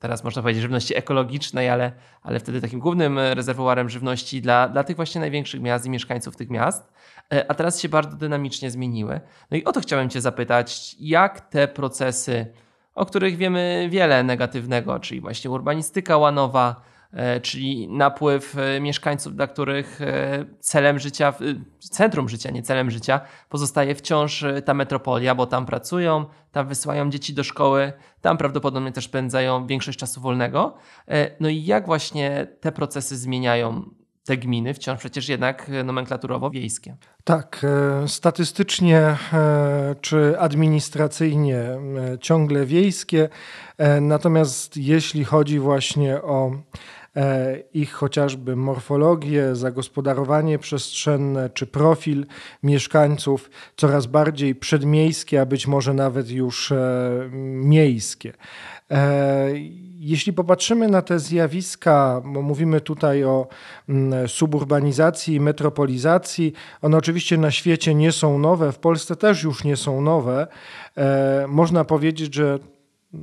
teraz 0.03 0.25
można 0.25 0.43
powiedzieć 0.43 0.63
żywności 0.63 0.97
ekologicznej, 0.97 1.69
ale, 1.69 1.93
ale 2.23 2.41
wtedy 2.41 2.61
takim 2.61 2.81
głównym 2.81 3.19
rezerwuarem 3.19 3.89
żywności 3.89 4.43
dla, 4.43 4.69
dla 4.69 4.85
tych 4.85 4.97
właśnie 4.97 5.21
największych 5.21 5.61
miast 5.61 5.87
i 5.87 5.91
mieszkańców 5.91 6.37
tych 6.37 6.51
miast, 6.51 6.93
e, 7.33 7.51
a 7.51 7.55
teraz 7.55 7.81
się 7.81 7.89
bardzo 7.89 8.17
dynamicznie 8.17 8.71
zmieniły. 8.71 9.21
No 9.51 9.57
i 9.57 9.65
o 9.65 9.73
to 9.73 9.81
chciałem 9.81 10.11
Cię 10.11 10.21
zapytać, 10.21 10.97
jak 11.01 11.41
te 11.41 11.69
procesy, 11.69 12.47
o 12.95 13.07
których 13.07 13.37
wiemy 13.37 13.89
wiele 13.91 14.23
negatywnego, 14.23 15.01
czyli 15.01 15.21
właśnie 15.21 15.51
urbanistyka 15.51 16.17
łanowa, 16.17 16.92
E, 16.92 16.92
czyli 17.43 17.89
napływ 17.89 18.57
e, 18.59 18.81
mieszkańców, 18.81 19.35
dla 19.35 19.47
których 19.47 20.03
e, 20.03 20.45
celem 20.61 20.99
życia, 20.99 21.35
centrum 21.79 22.29
życia, 22.29 22.51
nie 22.51 22.63
celem 22.63 22.91
życia, 22.91 23.21
pozostaje 23.49 23.95
wciąż 23.95 24.45
ta 24.65 24.75
metropolia, 24.75 25.35
bo 25.35 25.47
tam 25.47 25.67
pracują, 25.67 26.25
tam 26.53 26.69
wysyłają 26.69 27.11
dzieci 27.11 27.35
do 27.35 27.45
szkoły, 27.45 27.93
tam 28.21 28.37
prawdopodobnie 28.37 28.93
też 28.93 29.05
spędzają 29.05 29.67
większość 29.67 29.99
czasu 29.99 30.21
wolnego. 30.21 30.75
No 31.41 31.49
i 31.49 31.65
jak 31.65 31.87
właśnie 31.87 32.47
te 32.61 32.73
procesy 32.73 33.17
zmieniają 33.17 33.91
te 34.25 34.37
gminy, 34.37 34.75
wciąż 34.75 34.99
przecież 34.99 35.29
jednak 35.29 35.71
nomenklaturowo 35.85 36.51
wiejskie. 36.51 36.97
Tak, 37.25 37.67
statystycznie 38.07 39.17
czy 40.01 40.39
administracyjnie 40.39 41.65
ciągle 42.21 42.67
wiejskie, 42.67 43.29
natomiast 44.01 44.77
jeśli 44.77 45.25
chodzi 45.25 45.59
właśnie 45.59 46.23
o 46.23 46.51
E, 47.02 47.02
ich 47.75 47.93
chociażby 47.93 48.57
morfologię, 48.57 49.57
zagospodarowanie 49.57 50.59
przestrzenne 50.59 51.51
czy 51.51 51.67
profil 51.67 52.27
mieszkańców 52.63 53.51
coraz 53.77 54.07
bardziej 54.07 54.55
przedmiejskie, 54.55 55.41
a 55.41 55.47
być 55.47 55.67
może 55.67 55.95
nawet 55.95 56.31
już 56.31 56.73
e, 56.73 57.11
miejskie. 57.55 58.33
E, 58.91 59.49
jeśli 59.99 60.33
popatrzymy 60.33 60.89
na 60.89 61.03
te 61.03 61.19
zjawiska, 61.19 62.23
bo 62.25 62.43
mówimy 62.43 62.81
tutaj 62.81 63.25
o 63.25 63.49
mm, 63.89 64.29
suburbanizacji 64.29 65.35
i 65.35 65.41
metropolizacji, 65.41 66.53
one 66.83 66.97
oczywiście 66.97 67.39
na 67.39 67.51
świecie 67.51 67.95
nie 67.95 68.13
są 68.13 68.39
nowe, 68.39 68.73
w 68.73 68.79
Polsce 68.79 69.17
też 69.17 69.43
już 69.43 69.65
nie 69.65 69.77
są 69.77 70.01
nowe. 70.01 70.47
Można 71.49 71.85
powiedzieć, 71.85 72.35
że 72.35 72.59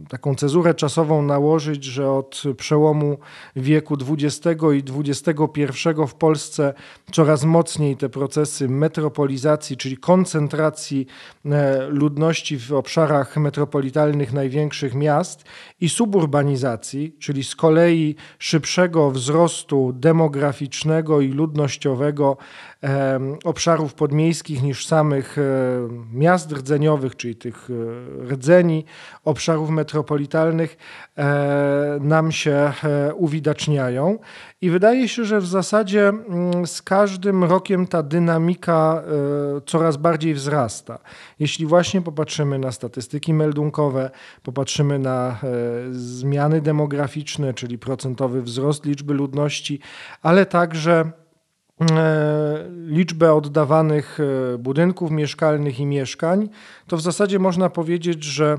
taką 0.09 0.35
cezurę 0.35 0.73
czasową 0.73 1.21
nałożyć, 1.21 1.83
że 1.83 2.11
od 2.11 2.43
przełomu 2.57 3.17
wieku 3.55 3.97
XX 4.09 4.63
i 4.75 4.83
XXI 4.99 5.89
w 6.07 6.13
Polsce 6.13 6.73
coraz 7.11 7.43
mocniej 7.43 7.97
te 7.97 8.09
procesy 8.09 8.69
metropolizacji, 8.69 9.77
czyli 9.77 9.97
koncentracji 9.97 11.05
e, 11.45 11.87
ludności 11.87 12.59
w 12.59 12.73
obszarach 12.73 13.37
metropolitalnych 13.37 14.33
największych 14.33 14.95
miast 14.95 15.43
i 15.81 15.89
suburbanizacji, 15.89 17.15
czyli 17.19 17.43
z 17.43 17.55
kolei 17.55 18.15
szybszego 18.39 19.11
wzrostu 19.11 19.93
demograficznego 19.93 21.21
i 21.21 21.27
ludnościowego 21.27 22.37
obszarów 23.43 23.93
podmiejskich 23.93 24.63
niż 24.63 24.87
samych 24.87 25.37
e, 25.37 25.41
miast 26.13 26.51
rdzeniowych, 26.51 27.15
czyli 27.15 27.35
tych 27.35 27.69
e, 27.69 28.33
rdzeni, 28.33 28.85
obszarów 29.23 29.69
metropolitalnych 29.79 30.77
e, 31.17 31.97
nam 32.01 32.31
się 32.31 32.73
uwidaczniają. 33.15 34.19
I 34.61 34.69
wydaje 34.69 35.07
się, 35.07 35.25
że 35.25 35.39
w 35.39 35.47
zasadzie 35.47 36.07
mm, 36.07 36.67
z 36.67 36.81
każdym 36.81 37.43
rokiem 37.43 37.87
ta 37.87 38.03
dynamika 38.03 39.03
coraz 39.65 39.97
bardziej 39.97 40.33
wzrasta. 40.33 40.99
Jeśli 41.39 41.65
właśnie 41.65 42.01
popatrzymy 42.01 42.59
na 42.59 42.71
statystyki 42.71 43.33
meldunkowe, 43.33 44.09
popatrzymy 44.43 44.99
na 44.99 45.39
zmiany 45.91 46.61
demograficzne, 46.61 47.53
czyli 47.53 47.77
procentowy 47.77 48.41
wzrost 48.41 48.85
liczby 48.85 49.13
ludności, 49.13 49.79
ale 50.21 50.45
także 50.45 51.11
liczbę 52.87 53.33
oddawanych 53.33 54.19
budynków 54.59 55.11
mieszkalnych 55.11 55.79
i 55.79 55.85
mieszkań, 55.85 56.49
to 56.87 56.97
w 56.97 57.01
zasadzie 57.01 57.39
można 57.39 57.69
powiedzieć, 57.69 58.23
że 58.23 58.57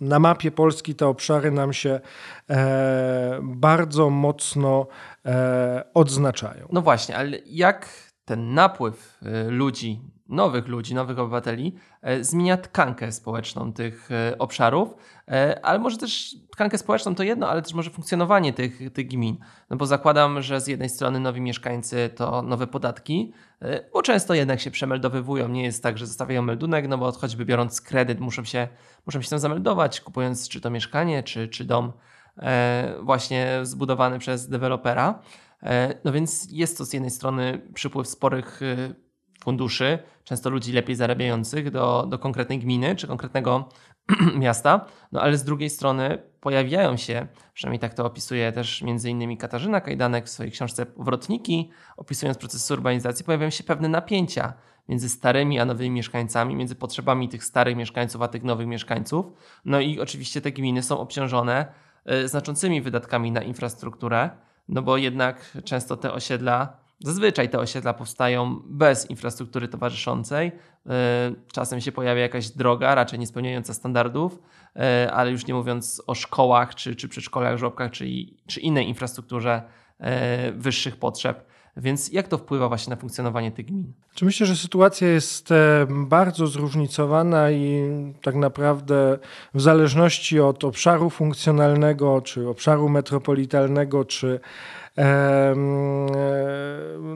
na 0.00 0.18
mapie 0.18 0.50
Polski 0.50 0.94
te 0.94 1.06
obszary 1.06 1.50
nam 1.50 1.72
się 1.72 2.00
bardzo 3.42 4.10
mocno 4.10 4.86
odznaczają. 5.94 6.68
No 6.72 6.82
właśnie, 6.82 7.16
ale 7.16 7.38
jak 7.46 7.88
ten 8.24 8.54
napływ 8.54 9.18
ludzi 9.48 10.00
nowych 10.32 10.68
ludzi, 10.68 10.94
nowych 10.94 11.18
obywateli 11.18 11.74
e, 12.02 12.24
zmienia 12.24 12.56
tkankę 12.56 13.12
społeczną 13.12 13.72
tych 13.72 14.10
e, 14.10 14.38
obszarów, 14.38 14.88
e, 14.90 15.21
ale 15.62 15.78
może 15.78 15.98
też 15.98 16.36
tkankę 16.50 16.78
społeczną 16.78 17.14
to 17.14 17.22
jedno, 17.22 17.48
ale 17.48 17.62
też 17.62 17.74
może 17.74 17.90
funkcjonowanie 17.90 18.52
tych, 18.52 18.92
tych 18.92 19.08
gmin. 19.08 19.36
No 19.70 19.76
bo 19.76 19.86
zakładam, 19.86 20.42
że 20.42 20.60
z 20.60 20.66
jednej 20.66 20.88
strony 20.88 21.20
nowi 21.20 21.40
mieszkańcy 21.40 22.10
to 22.16 22.42
nowe 22.42 22.66
podatki, 22.66 23.32
bo 23.92 24.02
często 24.02 24.34
jednak 24.34 24.60
się 24.60 24.70
przemeldowywują. 24.70 25.48
Nie 25.48 25.62
jest 25.62 25.82
tak, 25.82 25.98
że 25.98 26.06
zostawiają 26.06 26.42
meldunek, 26.42 26.88
no 26.88 26.98
bo 26.98 27.12
choćby 27.12 27.44
biorąc 27.44 27.80
kredyt 27.80 28.20
muszą 28.20 28.44
się, 28.44 28.68
muszą 29.06 29.22
się 29.22 29.30
tam 29.30 29.38
zameldować, 29.38 30.00
kupując 30.00 30.48
czy 30.48 30.60
to 30.60 30.70
mieszkanie, 30.70 31.22
czy, 31.22 31.48
czy 31.48 31.64
dom 31.64 31.92
właśnie 33.02 33.60
zbudowany 33.62 34.18
przez 34.18 34.48
dewelopera. 34.48 35.22
No 36.04 36.12
więc 36.12 36.48
jest 36.50 36.78
to 36.78 36.84
z 36.84 36.92
jednej 36.92 37.10
strony 37.10 37.68
przypływ 37.74 38.08
sporych 38.08 38.60
funduszy, 39.42 39.98
często 40.24 40.50
ludzi 40.50 40.72
lepiej 40.72 40.96
zarabiających 40.96 41.70
do, 41.70 42.06
do 42.10 42.18
konkretnej 42.18 42.58
gminy 42.58 42.96
czy 42.96 43.06
konkretnego 43.06 43.68
miasta, 44.36 44.86
no 45.12 45.20
ale 45.20 45.38
z 45.38 45.44
drugiej 45.44 45.70
strony 45.70 46.22
pojawiają 46.40 46.96
się, 46.96 47.26
przynajmniej 47.54 47.80
tak 47.80 47.94
to 47.94 48.06
opisuje 48.06 48.52
też 48.52 48.82
między 48.82 49.10
innymi 49.10 49.36
Katarzyna 49.36 49.80
Kajdanek 49.80 50.26
w 50.26 50.28
swojej 50.28 50.52
książce 50.52 50.86
Powrotniki, 50.86 51.70
opisując 51.96 52.38
proces 52.38 52.70
urbanizacji, 52.70 53.24
pojawiają 53.24 53.50
się 53.50 53.64
pewne 53.64 53.88
napięcia 53.88 54.52
między 54.88 55.08
starymi 55.08 55.60
a 55.60 55.64
nowymi 55.64 55.90
mieszkańcami, 55.90 56.54
między 56.56 56.74
potrzebami 56.74 57.28
tych 57.28 57.44
starych 57.44 57.76
mieszkańców 57.76 58.22
a 58.22 58.28
tych 58.28 58.42
nowych 58.42 58.66
mieszkańców. 58.66 59.26
No 59.64 59.80
i 59.80 60.00
oczywiście 60.00 60.40
te 60.40 60.52
gminy 60.52 60.82
są 60.82 60.98
obciążone 60.98 61.66
y, 62.10 62.28
znaczącymi 62.28 62.80
wydatkami 62.80 63.32
na 63.32 63.42
infrastrukturę, 63.42 64.30
no 64.68 64.82
bo 64.82 64.96
jednak 64.96 65.58
często 65.64 65.96
te 65.96 66.12
osiedla 66.12 66.81
Zazwyczaj 67.04 67.48
te 67.48 67.58
osiedla 67.58 67.94
powstają 67.94 68.60
bez 68.64 69.10
infrastruktury 69.10 69.68
towarzyszącej. 69.68 70.52
E, 70.86 71.32
czasem 71.52 71.80
się 71.80 71.92
pojawia 71.92 72.22
jakaś 72.22 72.50
droga, 72.50 72.94
raczej 72.94 73.18
nie 73.18 73.26
spełniająca 73.26 73.74
standardów, 73.74 74.38
e, 74.76 75.12
ale 75.12 75.30
już 75.30 75.46
nie 75.46 75.54
mówiąc 75.54 76.02
o 76.06 76.14
szkołach, 76.14 76.74
czy, 76.74 76.96
czy 76.96 77.08
przedszkolach, 77.08 77.58
żłobkach, 77.58 77.90
czy, 77.90 78.04
czy 78.46 78.60
innej 78.60 78.88
infrastrukturze 78.88 79.62
e, 79.98 80.52
wyższych 80.52 80.96
potrzeb. 80.96 81.52
Więc 81.76 82.12
jak 82.12 82.28
to 82.28 82.38
wpływa 82.38 82.68
właśnie 82.68 82.90
na 82.90 82.96
funkcjonowanie 82.96 83.52
tych 83.52 83.66
gmin? 83.66 83.92
Myślę, 84.22 84.46
że 84.46 84.56
sytuacja 84.56 85.08
jest 85.08 85.48
bardzo 85.88 86.46
zróżnicowana 86.46 87.50
i 87.50 87.82
tak 88.22 88.34
naprawdę 88.34 89.18
w 89.54 89.60
zależności 89.60 90.40
od 90.40 90.64
obszaru 90.64 91.10
funkcjonalnego, 91.10 92.20
czy 92.20 92.48
obszaru 92.48 92.88
metropolitalnego, 92.88 94.04
czy 94.04 94.40
E, 94.40 94.81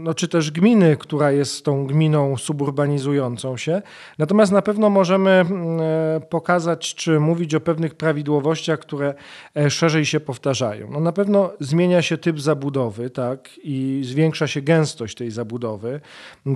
no, 0.00 0.14
czy 0.14 0.28
też 0.28 0.50
gminy, 0.50 0.96
która 0.96 1.32
jest 1.32 1.64
tą 1.64 1.86
gminą 1.86 2.36
suburbanizującą 2.36 3.56
się. 3.56 3.82
Natomiast 4.18 4.52
na 4.52 4.62
pewno 4.62 4.90
możemy 4.90 5.30
mm, 5.30 5.80
e, 5.80 6.20
pokazać, 6.20 6.94
czy 6.94 7.20
mówić 7.20 7.54
o 7.54 7.60
pewnych 7.60 7.94
prawidłowościach, 7.94 8.78
które 8.78 9.14
e, 9.56 9.70
szerzej 9.70 10.06
się 10.06 10.20
powtarzają. 10.20 10.90
No, 10.90 11.00
na 11.00 11.12
pewno 11.12 11.52
zmienia 11.60 12.02
się 12.02 12.18
typ 12.18 12.40
zabudowy, 12.40 13.10
tak, 13.10 13.50
i 13.62 14.02
zwiększa 14.04 14.46
się 14.46 14.62
gęstość 14.62 15.14
tej 15.14 15.30
zabudowy. 15.30 16.00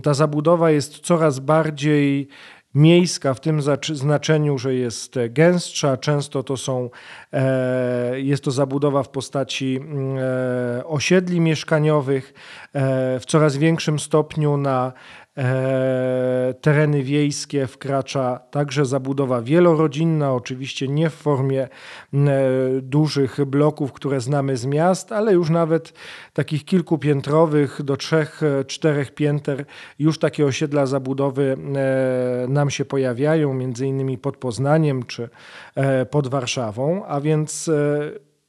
Ta 0.03 0.15
zabudowa 0.15 0.71
jest 0.71 0.99
coraz 0.99 1.39
bardziej 1.39 2.29
miejska 2.75 3.35
w 3.35 3.41
tym 3.41 3.61
znaczeniu, 3.93 4.59
że 4.59 4.75
jest 4.75 5.15
gęstsza, 5.31 5.97
często 5.97 6.43
to 6.43 6.57
są, 6.57 6.91
e, 7.33 8.21
jest 8.21 8.45
to 8.45 8.51
zabudowa 8.51 9.03
w 9.03 9.09
postaci 9.09 9.77
mm, 9.77 10.19
e, 10.19 10.85
osiedli 10.85 11.41
mieszkaniowych, 11.41 12.35
e, 12.73 13.21
w 13.21 13.27
coraz 13.27 13.57
większym 13.57 13.99
stopniu 13.99 14.57
na 14.57 14.93
E, 14.93 15.20
tereny 16.61 17.03
wiejskie 17.03 17.67
wkracza 17.67 18.41
także 18.51 18.85
zabudowa 18.85 19.43
wielorodzinna, 19.43 20.35
oczywiście 20.35 20.89
nie 20.89 21.11
w 21.11 21.15
formie 21.15 21.69
dużych 22.83 23.45
bloków, 23.45 23.93
które 23.93 24.21
znamy 24.21 24.57
z 24.57 24.67
miast, 24.67 25.13
ale 25.13 25.33
już 25.33 25.51
nawet 25.51 25.93
takich 26.33 26.65
kilkupiętrowych 26.65 27.83
do 27.83 27.97
trzech, 27.97 28.41
czterech 28.67 29.15
pięter 29.15 29.65
już 29.99 30.19
takie 30.19 30.47
osiedla 30.47 30.87
zabudowy 30.87 31.57
e, 31.75 32.49
nam 32.49 32.71
się 32.71 32.85
pojawiają, 32.85 33.55
między 33.55 33.87
innymi 33.87 34.19
pod 34.19 34.37
Poznaniem 34.37 35.03
czy 35.03 35.29
e, 35.75 36.07
pod 36.07 36.29
Warszawą, 36.29 37.05
a 37.07 37.21
więc 37.21 37.71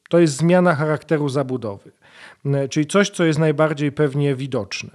to 0.08 0.18
jest 0.18 0.36
zmiana 0.36 0.74
charakteru 0.74 1.28
zabudowy, 1.28 1.92
czyli 2.70 2.86
coś, 2.86 3.10
co 3.10 3.24
jest 3.24 3.38
najbardziej 3.38 3.92
pewnie 3.92 4.34
widoczne. 4.34 4.90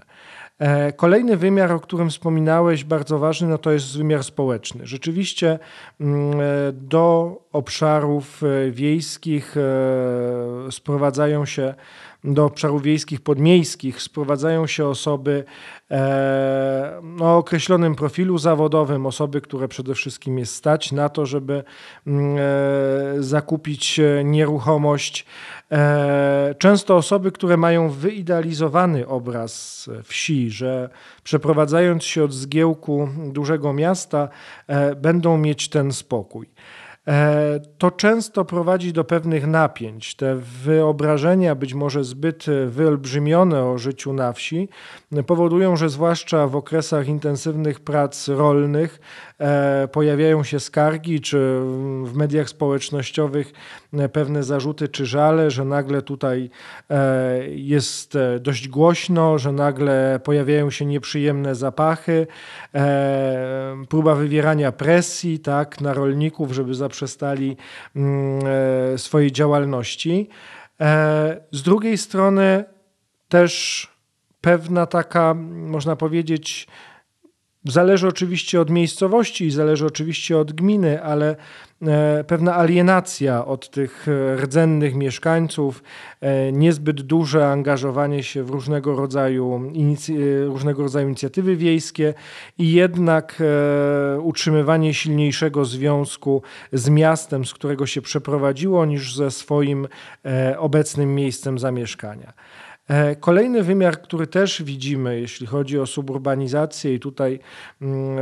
E, 0.60 0.94
kolejny 0.94 1.38
wymiar, 1.38 1.72
o 1.72 1.80
którym 1.80 2.10
wspominałeś, 2.10 2.84
bardzo 2.84 3.20
ważny, 3.20 3.48
no 3.48 3.58
to 3.58 3.72
jest 3.72 3.98
wymiar 3.98 4.24
społeczny. 4.24 4.88
Rzeczywiście 4.88 5.60
mm, 6.02 6.40
e, 6.42 6.44
do 6.72 7.38
obszarów 7.52 8.44
e, 8.44 8.72
wiejskich 8.72 9.56
sprowadzają 10.72 11.46
się 11.46 11.74
do 12.24 12.46
obszarów 12.46 12.84
wiejskich, 12.84 13.22
podmiejskich 13.22 14.02
sprowadzają 14.02 14.68
się 14.68 14.88
osoby 14.88 15.44
e, 15.92 17.02
no, 17.04 17.26
o 17.26 17.38
określonym 17.38 17.96
profilu 17.96 18.38
zawodowym, 18.38 19.06
osoby, 19.06 19.42
które 19.42 19.68
przede 19.68 19.96
wszystkim 19.96 20.40
jest 20.40 20.56
stać 20.56 20.92
na 20.92 21.10
to, 21.10 21.26
żeby 21.26 21.64
mm, 22.08 22.38
e, 22.38 23.24
zakupić 23.24 24.00
nieruchomość. 24.24 25.26
E, 25.72 26.56
często 26.60 26.96
osoby, 26.96 27.32
które 27.32 27.58
mają 27.58 27.90
wyidealizowany 27.90 29.08
obraz 29.08 29.90
wsi, 30.04 30.50
że 30.50 30.90
przeprowadzając 31.24 32.04
się 32.04 32.24
od 32.24 32.34
zgiełku 32.34 33.10
dużego 33.32 33.74
miasta, 33.74 34.30
będą 34.96 35.38
mieć 35.38 35.70
ten 35.70 35.92
spokój. 35.92 36.48
E, 37.08 37.60
to 37.78 37.92
często 37.92 38.46
prowadzi 38.46 38.94
do 38.94 39.04
pewnych 39.04 39.48
napięć. 39.48 40.16
Te 40.16 40.36
wyobrażenia, 40.36 41.56
być 41.56 41.74
może 41.74 42.04
zbyt 42.04 42.46
wyolbrzymione 42.68 43.64
o 43.64 43.78
życiu 43.78 44.14
na 44.14 44.34
wsi, 44.34 44.70
powodują, 45.28 45.76
że 45.76 45.90
zwłaszcza 45.90 46.48
w 46.48 46.56
okresach 46.56 47.08
intensywnych 47.08 47.80
prac 47.80 48.28
rolnych 48.28 49.00
pojawiają 49.92 50.44
się 50.44 50.60
skargi, 50.60 51.22
czy 51.22 51.38
w 52.04 52.12
mediach 52.16 52.50
społecznościowych 52.50 53.54
pewne 54.14 54.44
zarzuty 54.44 54.88
czy 54.88 55.06
żale, 55.06 55.52
że 55.52 55.66
nagle 55.66 56.02
tutaj 56.02 56.50
e, 56.90 57.48
jest 57.50 58.18
dość 58.40 58.68
głośno, 58.68 59.38
że 59.38 59.52
nagle 59.52 60.20
pojawiają 60.24 60.70
się 60.70 60.86
nieprzyjemne 60.86 61.56
zapachy, 61.56 62.28
próba 63.90 64.16
wywierania 64.16 64.72
presji 64.72 65.40
tak, 65.40 65.82
na 65.82 65.94
rolników, 65.94 66.52
żeby 66.52 66.76
zaprzestali 66.76 67.58
mm, 67.96 68.40
e, 68.94 68.98
swojej 68.98 69.32
działalności. 69.32 70.30
E, 70.82 71.42
z 71.52 71.64
drugiej 71.64 71.98
strony 71.98 72.64
też 73.30 73.88
pewna 74.42 74.86
taka, 74.86 75.34
można 75.50 75.96
powiedzieć, 75.96 76.68
Zależy 77.68 78.08
oczywiście 78.08 78.62
od 78.62 78.70
miejscowości 78.70 79.46
i 79.46 79.52
zależy 79.52 79.86
oczywiście 79.86 80.38
od 80.38 80.54
gminy, 80.54 81.04
ale 81.04 81.36
e, 81.82 82.24
pewna 82.24 82.56
alienacja 82.56 83.46
od 83.46 83.70
tych 83.70 84.08
rdzennych 84.36 84.96
mieszkańców, 84.96 85.84
e, 86.22 86.52
niezbyt 86.52 87.02
duże 87.02 87.48
angażowanie 87.48 88.24
się 88.24 88.44
w 88.44 88.50
różnego 88.50 88.96
rodzaju, 88.96 89.72
różnego 90.46 90.84
rodzaju 90.84 91.08
inicjatywy 91.08 91.56
wiejskie 91.56 92.14
i 92.58 92.72
jednak 92.72 93.42
e, 93.42 94.20
utrzymywanie 94.20 94.94
silniejszego 94.94 95.66
związku 95.66 96.42
z 96.74 96.90
miastem, 96.90 97.46
z 97.46 97.54
którego 97.54 97.86
się 97.86 98.02
przeprowadziło, 98.02 98.86
niż 98.86 99.16
ze 99.16 99.32
swoim 99.32 99.88
obecnym 100.58 101.16
miejscem 101.16 101.60
zamieszkania. 101.60 102.34
E, 102.88 103.16
kolejny 103.16 103.64
wymiar, 103.64 104.02
który 104.02 104.28
też 104.28 104.64
widzimy, 104.64 105.20
jeśli 105.20 105.48
chodzi 105.48 105.80
o 105.80 105.86
suburbanizację, 105.86 106.94
i 106.94 107.00
tutaj 107.00 107.40
mm, 107.82 108.12
e, 108.12 108.22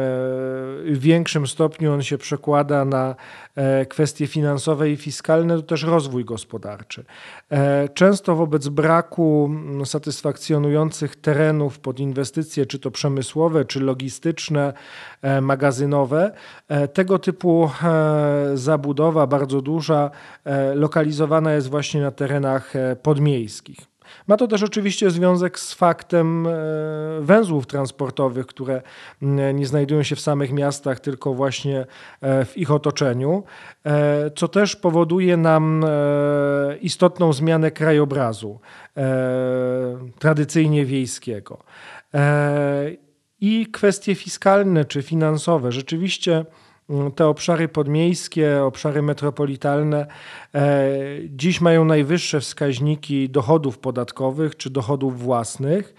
w 0.92 0.98
większym 1.00 1.48
stopniu 1.48 1.94
on 1.94 2.04
się 2.04 2.18
przekłada 2.18 2.86
na 2.86 3.16
e, 3.56 3.86
kwestie 3.86 4.28
finansowe 4.28 4.90
i 4.90 4.98
fiskalne, 4.98 5.56
to 5.56 5.62
też 5.62 5.84
rozwój 5.84 6.26
gospodarczy. 6.26 7.06
Często 7.94 8.36
wobec 8.36 8.68
braku 8.68 9.50
mm, 9.50 9.86
satysfakcjonujących 9.86 11.16
terenów 11.16 11.80
pod 11.80 12.00
inwestycje, 12.00 12.66
czy 12.66 12.80
to 12.80 12.92
przemysłowe, 12.92 13.66
czy 13.66 13.80
logistyczne, 13.80 14.74
magazynowe, 15.42 16.32
tego 16.94 17.20
typu 17.20 17.70
zabudowa 18.54 19.28
bardzo 19.28 19.62
duża 19.62 20.12
lokalizowana 20.76 21.54
jest 21.54 21.70
właśnie 21.70 22.02
na 22.02 22.12
terenach 22.12 22.74
podmiejskich. 23.04 23.95
Ma 24.28 24.38
to 24.38 24.48
też 24.48 24.64
oczywiście 24.64 25.12
związek 25.12 25.60
z 25.60 25.74
faktem 25.74 26.48
węzłów 27.20 27.68
transportowych, 27.68 28.46
które 28.46 28.82
nie 29.54 29.66
znajdują 29.66 30.04
się 30.04 30.16
w 30.16 30.20
samych 30.20 30.52
miastach, 30.52 31.00
tylko 31.00 31.34
właśnie 31.34 31.86
w 32.22 32.52
ich 32.56 32.72
otoczeniu, 32.72 33.44
co 34.36 34.48
też 34.48 34.76
powoduje 34.76 35.38
nam 35.38 35.86
istotną 36.82 37.34
zmianę 37.34 37.72
krajobrazu 37.72 38.60
tradycyjnie 40.20 40.86
wiejskiego 40.86 41.64
i 43.42 43.68
kwestie 43.72 44.16
fiskalne 44.16 44.86
czy 44.86 45.02
finansowe. 45.02 45.72
Rzeczywiście 45.72 46.46
te 47.16 47.28
obszary 47.28 47.68
podmiejskie, 47.68 48.64
obszary 48.64 49.02
metropolitalne 49.02 50.08
e, 50.56 50.90
dziś 51.30 51.62
mają 51.62 51.86
najwyższe 51.86 52.40
wskaźniki 52.42 53.30
dochodów 53.30 53.80
podatkowych 53.80 54.58
czy 54.58 54.70
dochodów 54.70 55.20
własnych. 55.20 55.94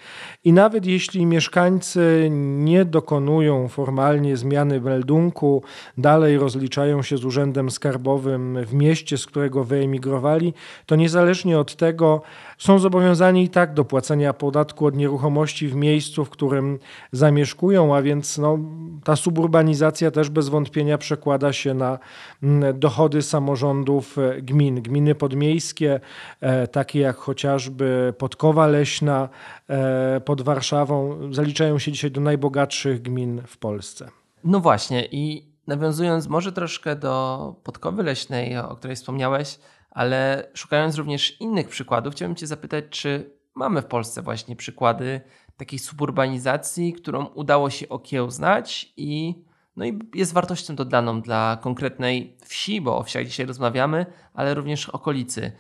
I 0.45 0.53
nawet 0.53 0.87
jeśli 0.87 1.27
mieszkańcy 1.27 2.29
nie 2.31 2.85
dokonują 2.85 3.69
formalnie 3.69 4.37
zmiany 4.37 4.81
meldunku, 4.81 5.63
dalej 5.99 6.39
rozliczają 6.39 7.03
się 7.03 7.17
z 7.17 7.25
urzędem 7.25 7.71
skarbowym 7.71 8.59
w 8.65 8.75
mieście, 8.75 9.19
z 9.19 9.27
którego 9.27 9.65
wyemigrowali, 9.65 10.55
to 10.87 10.97
niezależnie 10.97 11.59
od 11.59 11.77
tego 11.77 12.23
są 12.59 12.79
zobowiązani 12.79 13.45
i 13.45 13.49
tak 13.49 13.75
do 13.75 13.85
płacenia 13.85 14.33
podatku 14.33 14.87
od 14.87 14.97
nieruchomości 14.97 15.69
w 15.69 15.75
miejscu, 15.75 16.25
w 16.25 16.31
którym 16.31 16.79
zamieszkują, 17.13 17.97
a 17.97 18.03
więc 18.03 18.39
no, 18.39 18.59
ta 19.05 19.17
suburbanizacja 19.17 20.11
też 20.11 20.31
bez 20.31 20.49
wątpienia 20.49 20.99
przekłada 20.99 21.53
się 21.53 21.75
na 21.75 21.99
mm, 22.43 22.81
dochody 22.81 23.23
samorządów 23.23 24.19
e, 24.19 24.43
gmin. 24.43 24.83
Gminy 24.83 25.15
podmiejskie, 25.15 26.01
e, 26.41 26.67
takie 26.67 27.01
jak 27.01 27.17
chociażby 27.17 28.15
Podkowa 28.19 28.67
Leśna 28.67 29.29
e, 29.69 30.21
pod 30.21 30.43
Warszawą, 30.43 31.19
zaliczają 31.33 31.79
się 31.79 31.93
dzisiaj 31.93 32.11
do 32.11 32.21
najbogatszych 32.21 33.03
gmin 33.03 33.43
w 33.47 33.59
Polsce. 33.59 34.09
No 34.45 34.61
właśnie 34.61 35.05
i 35.05 35.47
nawiązując 35.67 36.29
może 36.29 36.53
troszkę 36.53 36.97
do 36.97 37.55
Podkowy 37.63 38.03
Leśnej, 38.03 38.59
o 38.59 38.77
której 38.77 38.97
wspomniałeś, 38.97 39.59
ale 39.97 40.49
szukając 40.55 40.97
również 40.97 41.41
innych 41.41 41.69
przykładów, 41.69 42.15
chciałbym 42.15 42.37
Cię 42.37 42.47
zapytać, 42.47 42.85
czy 42.91 43.31
mamy 43.55 43.83
w 43.83 43.87
Polsce 43.87 44.23
właśnie 44.23 44.57
przykłady 44.57 45.21
takiej 45.57 45.79
suburbanizacji, 45.79 46.93
którą 46.93 47.25
udało 47.25 47.71
się 47.71 47.89
okiełznać 47.89 48.93
i, 48.97 49.35
no 49.77 49.85
i 49.85 49.99
jest 50.15 50.33
wartością 50.33 50.77
dodaną 50.77 51.23
dla 51.23 51.59
konkretnej 51.61 52.37
wsi, 52.45 52.81
bo 52.81 52.99
o 52.99 53.03
wsiach 53.03 53.25
dzisiaj 53.25 53.47
rozmawiamy, 53.47 54.07
ale 54.35 54.55
również 54.55 54.89
okolicy. 54.89 55.53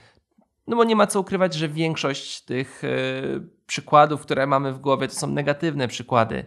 No 0.66 0.77
bo 0.77 0.85
nie 0.85 0.96
ma 0.96 1.07
co 1.07 1.20
ukrywać, 1.20 1.55
że 1.55 1.68
większość 1.68 2.40
tych 2.40 2.85
y, 2.85 3.49
przykładów, 3.66 4.22
które 4.22 4.46
mamy 4.46 4.72
w 4.72 4.79
głowie, 4.79 5.09
to 5.09 5.14
są 5.14 5.27
negatywne 5.27 5.88
przykłady. 5.88 6.44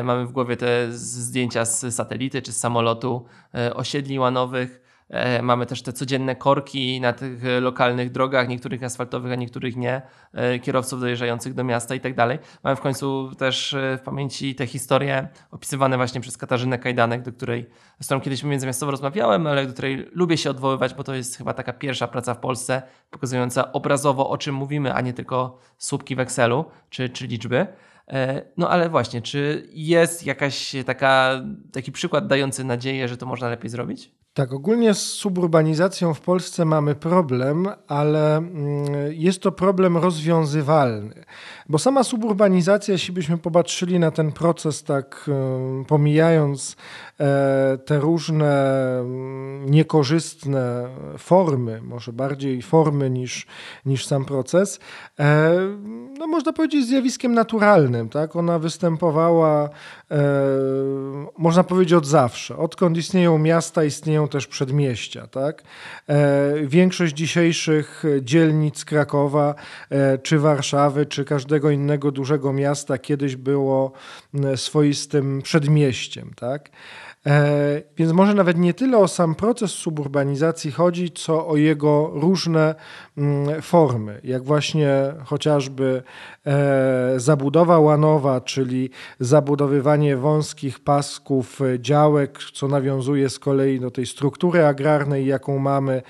Y, 0.00 0.02
mamy 0.02 0.26
w 0.26 0.32
głowie 0.32 0.56
te 0.56 0.92
zdjęcia 0.92 1.64
z 1.64 1.94
satelity 1.94 2.42
czy 2.42 2.52
z 2.52 2.56
samolotu, 2.56 3.26
y, 3.68 3.74
osiedli 3.74 4.18
łanowych, 4.18 4.80
E, 4.80 4.85
mamy 5.42 5.66
też 5.66 5.82
te 5.82 5.92
codzienne 5.92 6.36
korki 6.36 7.00
na 7.00 7.12
tych 7.12 7.44
e, 7.44 7.60
lokalnych 7.60 8.10
drogach, 8.10 8.48
niektórych 8.48 8.82
asfaltowych, 8.82 9.32
a 9.32 9.34
niektórych 9.34 9.76
nie, 9.76 10.02
e, 10.32 10.58
kierowców 10.58 11.00
dojeżdżających 11.00 11.54
do 11.54 11.64
miasta 11.64 11.94
i 11.94 12.00
tak 12.00 12.14
dalej. 12.14 12.38
Mamy 12.64 12.76
w 12.76 12.80
końcu 12.80 13.30
też 13.38 13.76
w 13.98 14.00
pamięci 14.00 14.54
te 14.54 14.66
historie 14.66 15.28
opisywane 15.50 15.96
właśnie 15.96 16.20
przez 16.20 16.36
Katarzynę 16.36 16.78
Kajdanek, 16.78 17.22
do 17.22 17.32
której, 17.32 17.66
z 18.00 18.04
którą 18.04 18.20
kiedyś 18.20 18.42
międzymiastowo 18.42 18.90
rozmawiałem, 18.90 19.46
ale 19.46 19.66
do 19.66 19.72
której 19.72 20.08
lubię 20.12 20.36
się 20.36 20.50
odwoływać, 20.50 20.94
bo 20.94 21.04
to 21.04 21.14
jest 21.14 21.36
chyba 21.36 21.54
taka 21.54 21.72
pierwsza 21.72 22.08
praca 22.08 22.34
w 22.34 22.38
Polsce 22.38 22.82
pokazująca 23.10 23.72
obrazowo 23.72 24.30
o 24.30 24.38
czym 24.38 24.54
mówimy, 24.54 24.94
a 24.94 25.00
nie 25.00 25.12
tylko 25.12 25.58
słupki 25.78 26.16
w 26.16 26.20
Excelu 26.20 26.64
czy, 26.90 27.08
czy 27.08 27.26
liczby. 27.26 27.66
No 28.56 28.70
ale 28.70 28.88
właśnie, 28.88 29.22
czy 29.22 29.68
jest 29.72 30.26
jakaś 30.26 30.72
taka, 30.86 31.42
taki 31.72 31.92
przykład 31.92 32.26
dający 32.26 32.64
nadzieję, 32.64 33.08
że 33.08 33.16
to 33.16 33.26
można 33.26 33.48
lepiej 33.48 33.70
zrobić? 33.70 34.16
Tak, 34.36 34.52
ogólnie 34.52 34.94
z 34.94 35.02
suburbanizacją 35.02 36.14
w 36.14 36.20
Polsce 36.20 36.64
mamy 36.64 36.94
problem, 36.94 37.68
ale 37.88 38.36
mm, 38.36 38.52
jest 39.10 39.42
to 39.42 39.52
problem 39.52 39.96
rozwiązywalny. 39.96 41.24
Bo 41.68 41.78
sama 41.78 42.04
suburbanizacja, 42.04 42.92
jeśli 42.92 43.14
byśmy 43.14 43.38
popatrzyli 43.38 43.98
na 43.98 44.10
ten 44.10 44.32
proces, 44.32 44.84
tak 44.84 45.30
pomijając 45.86 46.76
e, 47.20 47.78
te 47.84 47.98
różne 47.98 48.78
mm, 48.98 49.70
niekorzystne 49.70 50.88
formy, 51.18 51.82
może 51.82 52.12
bardziej 52.12 52.62
formy 52.62 53.10
niż, 53.10 53.46
niż 53.86 54.06
sam 54.06 54.24
proces, 54.24 54.80
e, 55.18 55.50
no 56.18 56.26
można 56.26 56.52
powiedzieć 56.52 56.86
zjawiskiem 56.86 57.34
naturalnym. 57.34 58.08
Tak? 58.08 58.36
Ona 58.36 58.58
występowała, 58.58 59.68
można 61.38 61.64
powiedzieć, 61.64 61.92
od 61.92 62.06
zawsze. 62.06 62.56
Odkąd 62.56 62.96
istnieją 62.96 63.38
miasta, 63.38 63.84
istnieją 63.84 64.28
też 64.28 64.46
przedmieścia. 64.46 65.26
Tak? 65.26 65.62
Większość 66.64 67.14
dzisiejszych 67.14 68.04
dzielnic 68.22 68.84
Krakowa, 68.84 69.54
czy 70.22 70.38
Warszawy, 70.38 71.06
czy 71.06 71.24
każdego 71.24 71.70
innego 71.70 72.10
dużego 72.10 72.52
miasta 72.52 72.98
kiedyś 72.98 73.36
było 73.36 73.92
swoistym 74.56 75.42
przedmieściem. 75.42 76.30
Tak? 76.36 76.70
E, 77.26 77.82
więc 77.96 78.12
może 78.12 78.34
nawet 78.34 78.58
nie 78.58 78.74
tyle 78.74 78.98
o 78.98 79.08
sam 79.08 79.34
proces 79.34 79.70
suburbanizacji 79.70 80.72
chodzi, 80.72 81.10
co 81.10 81.46
o 81.46 81.56
jego 81.56 82.10
różne 82.14 82.74
mm, 83.18 83.62
formy, 83.62 84.20
jak 84.24 84.44
właśnie 84.44 84.88
chociażby 85.24 86.02
e, 86.46 87.14
zabudowa 87.16 87.78
łanowa, 87.78 88.40
czyli 88.40 88.90
zabudowywanie 89.20 90.16
wąskich 90.16 90.80
pasków 90.80 91.60
e, 91.60 91.80
działek, 91.80 92.38
co 92.52 92.68
nawiązuje 92.68 93.30
z 93.30 93.38
kolei 93.38 93.80
do 93.80 93.90
tej 93.90 94.06
struktury 94.06 94.66
agrarnej, 94.66 95.26
jaką 95.26 95.58
mamy 95.58 96.02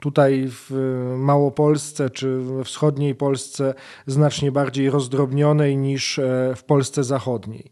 tutaj 0.00 0.48
w 0.48 0.70
Małopolsce 1.18 2.10
czy 2.10 2.38
we 2.38 2.64
wschodniej 2.64 3.14
Polsce, 3.14 3.74
znacznie 4.06 4.52
bardziej 4.52 4.90
rozdrobnionej 4.90 5.76
niż 5.76 6.20
w 6.56 6.62
Polsce 6.66 7.04
zachodniej. 7.04 7.70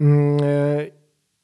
Mm, 0.00 0.38
e, 0.42 0.86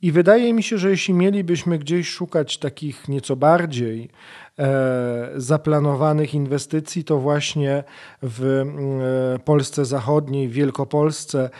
I 0.03 0.13
wydaje 0.13 0.55
mi 0.55 0.63
się, 0.63 0.79
że 0.79 0.91
jeśli 0.91 1.15
mielibyśmy 1.15 1.79
gdzieś 1.79 2.09
szukać 2.09 2.59
takich 2.59 3.09
nieco 3.09 3.37
bardziej 3.37 4.11
e, 4.59 5.31
zaplanowanych 5.37 6.35
inwestycji, 6.35 7.05
to 7.05 7.19
właśnie 7.19 7.85
w 8.23 8.45
mm, 8.45 9.01
e, 9.35 9.39
Polsce 9.39 9.85
Zachodniej, 9.85 10.49
w 10.49 10.53
Wielkopolsce. 10.53 11.51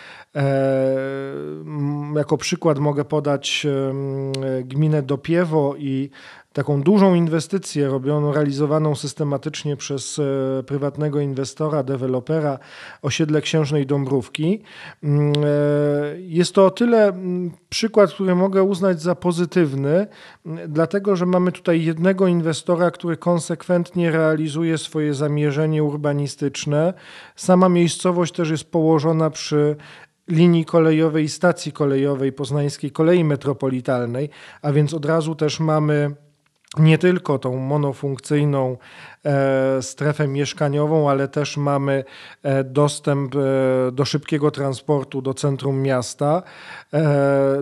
Jako 2.17 2.37
przykład 2.37 2.79
mogę 2.79 3.05
podać 3.05 3.67
gminę 4.65 5.03
Dopiewo 5.03 5.75
i 5.79 6.11
taką 6.53 6.83
dużą 6.83 7.15
inwestycję 7.15 7.89
robioną, 7.89 8.33
realizowaną 8.33 8.95
systematycznie 8.95 9.77
przez 9.77 10.19
e, 10.19 10.63
prywatnego 10.63 11.21
inwestora, 11.21 11.83
dewelopera 11.83 12.59
osiedle 13.03 13.41
Księżnej 13.41 13.87
Dąbrówki. 13.87 14.63
Mm, 15.03 15.33
e, 15.33 16.21
jest 16.21 16.55
to 16.55 16.67
o 16.67 16.71
tyle 16.71 17.09
mm, 17.09 17.51
przykład, 17.69 18.13
który 18.13 18.35
mogę 18.35 18.63
uznać 18.63 19.03
za 19.03 19.15
pozytywny, 19.15 20.07
mm, 20.47 20.73
dlatego 20.73 21.17
że 21.17 21.27
mamy 21.27 21.53
tutaj 21.53 21.85
jednego 21.85 22.27
inwestora, 22.27 22.91
który 22.91 23.17
konsekwentnie 23.17 24.11
realizuje 24.11 24.79
swoje 24.79 25.15
zamierzenie 25.15 25.85
urbanistyczne. 25.85 26.95
Sama 27.37 27.69
miejscowość 27.69 28.35
też 28.35 28.51
jest 28.51 28.71
położona 28.71 29.31
przy 29.31 29.77
linii 30.29 30.65
kolejowej, 30.65 31.29
stacji 31.29 31.73
kolejowej 31.73 32.33
poznańskiej 32.33 32.91
kolei 32.91 33.25
metropolitalnej, 33.25 34.31
a 34.63 34.73
więc 34.73 34.95
od 34.95 35.05
razu 35.05 35.35
też 35.35 35.61
mamy 35.61 36.15
nie 36.79 36.99
tylko 36.99 37.39
tą 37.39 37.57
monofunkcyjną 37.57 38.77
e, 39.25 39.83
strefę 39.83 40.29
mieszkaniową, 40.29 41.11
ale 41.11 41.29
też 41.29 41.57
mamy 41.57 42.05
e, 42.43 42.65
dostęp 42.65 43.35
e, 43.35 43.39
do 43.93 44.05
szybkiego 44.05 44.51
transportu 44.51 45.23
do 45.23 45.35
centrum 45.35 45.83
miasta, 45.83 46.43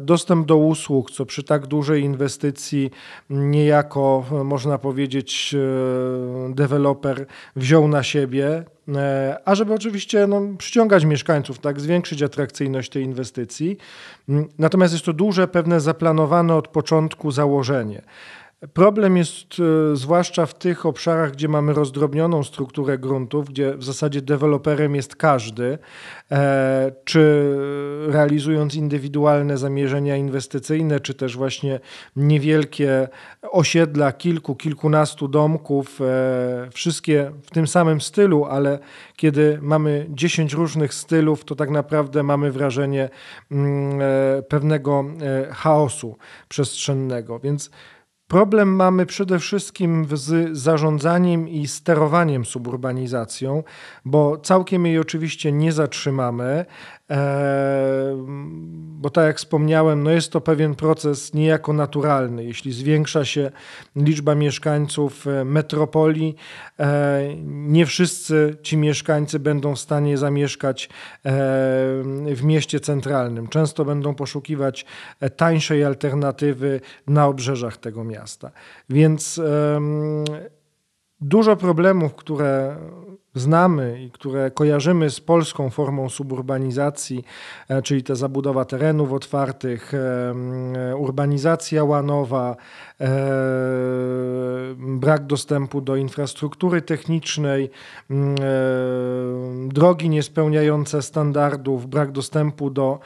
dostęp 0.02 0.46
do 0.46 0.56
usług, 0.56 1.10
co 1.10 1.26
przy 1.26 1.42
tak 1.42 1.66
dużej 1.66 2.02
inwestycji 2.02 2.90
niejako 3.30 4.24
można 4.44 4.78
powiedzieć 4.78 5.56
deweloper 6.50 7.26
wziął 7.56 7.88
na 7.88 8.02
siebie, 8.02 8.64
a 9.44 9.54
żeby 9.54 9.74
oczywiście 9.74 10.26
no, 10.26 10.42
przyciągać 10.58 11.04
mieszkańców, 11.04 11.58
tak, 11.58 11.80
zwiększyć 11.80 12.22
atrakcyjność 12.22 12.90
tej 12.90 13.02
inwestycji. 13.04 13.76
Natomiast 14.58 14.92
jest 14.92 15.04
to 15.04 15.12
duże, 15.12 15.48
pewne 15.48 15.80
zaplanowane 15.80 16.54
od 16.54 16.68
początku 16.68 17.30
założenie. 17.30 18.02
Problem 18.68 19.16
jest 19.16 19.56
e, 19.92 19.96
zwłaszcza 19.96 20.46
w 20.46 20.54
tych 20.54 20.86
obszarach, 20.86 21.32
gdzie 21.32 21.48
mamy 21.48 21.72
rozdrobnioną 21.74 22.42
strukturę 22.42 22.98
gruntów, 22.98 23.48
gdzie 23.48 23.76
w 23.76 23.84
zasadzie 23.84 24.22
deweloperem 24.22 24.94
jest 24.94 25.16
każdy, 25.16 25.78
e, 26.30 26.92
czy 27.04 27.54
realizując 28.08 28.74
indywidualne 28.74 29.58
zamierzenia 29.58 30.16
inwestycyjne, 30.16 31.00
czy 31.00 31.14
też 31.14 31.36
właśnie 31.36 31.80
niewielkie 32.16 33.08
osiedla 33.42 34.12
kilku, 34.12 34.56
kilkunastu 34.56 35.28
domków, 35.28 36.00
e, 36.00 36.68
wszystkie 36.72 37.32
w 37.42 37.50
tym 37.50 37.66
samym 37.66 38.00
stylu, 38.00 38.44
ale 38.44 38.78
kiedy 39.16 39.58
mamy 39.62 40.06
dziesięć 40.10 40.52
różnych 40.52 40.94
stylów, 40.94 41.44
to 41.44 41.54
tak 41.54 41.70
naprawdę 41.70 42.22
mamy 42.22 42.52
wrażenie 42.52 43.08
mm, 43.50 44.00
pewnego 44.48 45.04
chaosu 45.50 46.16
przestrzennego. 46.48 47.38
Więc 47.38 47.70
Problem 48.30 48.76
mamy 48.76 49.06
przede 49.06 49.38
wszystkim 49.38 50.06
z 50.12 50.56
zarządzaniem 50.58 51.48
i 51.48 51.68
sterowaniem 51.68 52.44
suburbanizacją, 52.44 53.62
bo 54.04 54.38
całkiem 54.38 54.86
jej 54.86 54.98
oczywiście 54.98 55.52
nie 55.52 55.72
zatrzymamy, 55.72 56.66
bo 59.00 59.10
tak 59.10 59.26
jak 59.26 59.36
wspomniałem, 59.36 60.02
no 60.02 60.10
jest 60.10 60.32
to 60.32 60.40
pewien 60.40 60.74
proces 60.74 61.34
niejako 61.34 61.72
naturalny. 61.72 62.44
Jeśli 62.44 62.72
zwiększa 62.72 63.24
się 63.24 63.50
liczba 63.96 64.34
mieszkańców 64.34 65.26
e, 65.26 65.44
metropolii, 65.44 66.36
e, 66.78 67.20
nie 67.46 67.86
wszyscy 67.86 68.56
ci 68.62 68.76
mieszkańcy 68.76 69.38
będą 69.38 69.74
w 69.74 69.80
stanie 69.80 70.18
zamieszkać 70.18 70.84
e, 70.86 70.90
w 72.34 72.40
mieście 72.42 72.80
centralnym. 72.80 73.48
Często 73.48 73.84
będą 73.84 74.14
poszukiwać 74.14 74.86
tańszej 75.36 75.84
alternatywy 75.84 76.80
na 77.06 77.26
obrzeżach 77.26 77.76
tego 77.76 78.04
miasta. 78.04 78.50
Więc 78.88 79.40
dużo 81.20 81.56
problemów, 81.56 82.14
które 82.14 82.76
znamy 83.34 84.02
i 84.02 84.10
które 84.10 84.50
kojarzymy 84.50 85.10
z 85.10 85.20
polską 85.20 85.70
formą 85.70 86.08
suburbanizacji, 86.08 87.24
e, 87.68 87.82
czyli 87.82 88.02
ta 88.02 88.14
zabudowa 88.14 88.64
terenów 88.64 89.12
otwartych, 89.12 89.94
e, 89.94 90.34
e, 90.90 90.96
urbanizacja 90.96 91.84
łanowa, 91.84 92.56
brak 94.76 95.26
dostępu 95.26 95.80
do 95.80 95.96
infrastruktury 95.96 96.82
technicznej, 96.82 97.70
drogi 99.66 100.08
niespełniające 100.08 101.02
standardów, 101.02 101.86
brak 101.86 102.12
dostępu 102.12 102.70
do 102.70 102.98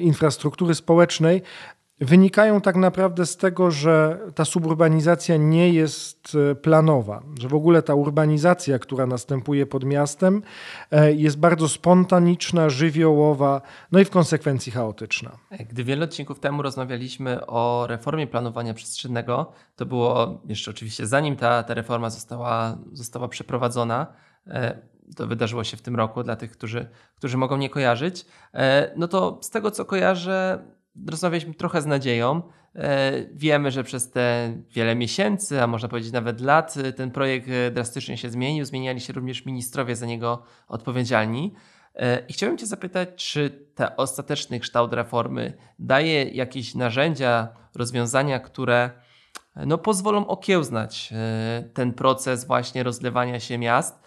infrastruktury 0.00 0.74
społecznej, 0.74 1.42
wynikają 2.04 2.60
tak 2.60 2.76
naprawdę 2.76 3.26
z 3.26 3.36
tego, 3.36 3.70
że 3.70 4.18
ta 4.34 4.44
suburbanizacja 4.44 5.36
nie 5.36 5.72
jest 5.72 6.36
e, 6.50 6.54
planowa, 6.54 7.22
że 7.40 7.48
w 7.48 7.54
ogóle 7.54 7.82
ta 7.82 7.94
urbanizacja, 7.94 8.78
która 8.78 9.06
następuje 9.06 9.66
pod 9.66 9.84
miastem, 9.84 10.42
e, 10.90 11.12
jest 11.12 11.38
bardzo 11.38 11.68
spontaniczna, 11.68 12.70
żywiołowa, 12.70 13.62
no 13.92 14.00
i 14.00 14.04
w 14.04 14.10
konsekwencji 14.10 14.72
chaotyczna. 14.72 15.38
Gdy 15.70 15.84
wiele 15.84 16.04
odcinków 16.04 16.40
temu 16.40 16.62
rozmawialiśmy 16.62 17.46
o 17.46 17.86
reformie 17.86 18.26
planowania 18.26 18.74
przestrzennego, 18.74 19.52
to 19.76 19.86
było 19.86 20.40
jeszcze 20.48 20.70
oczywiście 20.70 21.06
zanim 21.06 21.36
ta, 21.36 21.62
ta 21.62 21.74
reforma 21.74 22.10
została, 22.10 22.78
została 22.92 23.28
przeprowadzona. 23.28 24.06
E, 24.46 24.78
to 25.16 25.26
wydarzyło 25.26 25.64
się 25.64 25.76
w 25.76 25.82
tym 25.82 25.96
roku 25.96 26.22
dla 26.22 26.36
tych, 26.36 26.52
którzy, 26.52 26.88
którzy 27.16 27.36
mogą 27.36 27.56
nie 27.56 27.70
kojarzyć. 27.70 28.26
No 28.96 29.08
to 29.08 29.38
z 29.42 29.50
tego 29.50 29.70
co 29.70 29.84
kojarzę, 29.84 30.64
rozmawialiśmy 31.08 31.54
trochę 31.54 31.82
z 31.82 31.86
nadzieją. 31.86 32.42
E, 32.74 33.12
wiemy, 33.32 33.70
że 33.70 33.84
przez 33.84 34.10
te 34.10 34.54
wiele 34.70 34.94
miesięcy, 34.94 35.62
a 35.62 35.66
można 35.66 35.88
powiedzieć 35.88 36.12
nawet 36.12 36.40
lat, 36.40 36.76
e, 36.76 36.92
ten 36.92 37.10
projekt 37.10 37.48
e, 37.48 37.70
drastycznie 37.70 38.16
się 38.16 38.30
zmienił. 38.30 38.64
Zmieniali 38.64 39.00
się 39.00 39.12
również 39.12 39.46
ministrowie 39.46 39.96
za 39.96 40.06
niego 40.06 40.42
odpowiedzialni. 40.68 41.54
I 42.28 42.32
chciałbym 42.32 42.58
Cię 42.58 42.66
zapytać, 42.66 43.08
czy 43.14 43.66
ten 43.74 43.88
ostateczny 43.96 44.60
kształt 44.60 44.92
reformy 44.92 45.52
daje 45.78 46.24
jakieś 46.24 46.74
narzędzia, 46.74 47.48
rozwiązania, 47.74 48.40
które 48.40 48.90
no, 49.66 49.78
pozwolą 49.78 50.26
okiełznać 50.26 51.12
ten 51.74 51.92
proces 51.92 52.44
właśnie 52.44 52.82
rozlewania 52.82 53.40
się 53.40 53.58
miast 53.58 54.00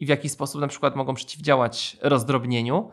i 0.00 0.06
w 0.06 0.08
jaki 0.08 0.28
sposób 0.28 0.60
na 0.60 0.68
przykład 0.68 0.96
mogą 0.96 1.14
przeciwdziałać 1.14 1.96
rozdrobnieniu. 2.02 2.90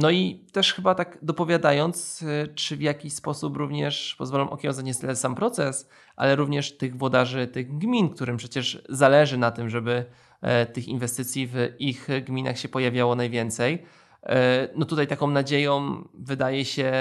No 0.00 0.10
i 0.10 0.44
też 0.52 0.74
chyba 0.74 0.94
tak 0.94 1.18
dopowiadając, 1.22 2.22
y, 2.22 2.48
czy 2.54 2.76
w 2.76 2.80
jakiś 2.80 3.12
sposób 3.12 3.56
również 3.56 4.14
pozwolą 4.18 4.50
okiełznać 4.50 4.86
nie 4.86 4.94
tyle 4.94 5.16
sam 5.16 5.34
proces, 5.34 5.88
ale 6.16 6.36
również 6.36 6.76
tych 6.76 6.96
włodarzy, 6.96 7.46
tych 7.46 7.78
gmin, 7.78 8.08
którym 8.08 8.36
przecież 8.36 8.82
zależy 8.88 9.38
na 9.38 9.50
tym, 9.50 9.70
żeby 9.70 10.04
e, 10.42 10.66
tych 10.66 10.88
inwestycji 10.88 11.46
w 11.46 11.54
ich 11.78 12.08
gminach 12.26 12.58
się 12.58 12.68
pojawiało 12.68 13.14
najwięcej. 13.14 13.82
E, 14.22 14.68
no 14.76 14.86
tutaj 14.86 15.06
taką 15.06 15.26
nadzieją 15.26 16.04
wydaje 16.14 16.64
się 16.64 16.92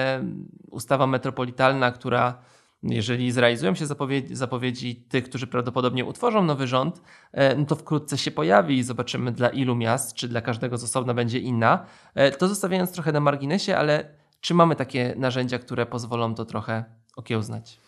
ustawa 0.71 1.07
metropolitalna, 1.07 1.91
która 1.91 2.41
jeżeli 2.83 3.31
zrealizują 3.31 3.75
się 3.75 3.85
zapowiedzi, 3.85 4.35
zapowiedzi 4.35 4.95
tych, 4.95 5.23
którzy 5.23 5.47
prawdopodobnie 5.47 6.05
utworzą 6.05 6.43
nowy 6.43 6.67
rząd, 6.67 7.01
e, 7.31 7.55
no 7.55 7.65
to 7.65 7.75
wkrótce 7.75 8.17
się 8.17 8.31
pojawi 8.31 8.77
i 8.77 8.83
zobaczymy 8.83 9.31
dla 9.31 9.49
ilu 9.49 9.75
miast, 9.75 10.13
czy 10.13 10.27
dla 10.27 10.41
każdego 10.41 10.77
z 10.77 10.83
osobna 10.83 11.13
będzie 11.13 11.39
inna. 11.39 11.85
E, 12.15 12.31
to 12.31 12.47
zostawiając 12.47 12.91
trochę 12.91 13.11
na 13.11 13.19
marginesie, 13.19 13.77
ale 13.77 14.09
czy 14.41 14.53
mamy 14.53 14.75
takie 14.75 15.13
narzędzia, 15.17 15.59
które 15.59 15.85
pozwolą 15.85 16.35
to 16.35 16.45
trochę 16.45 16.85
okiełznać? 17.15 17.79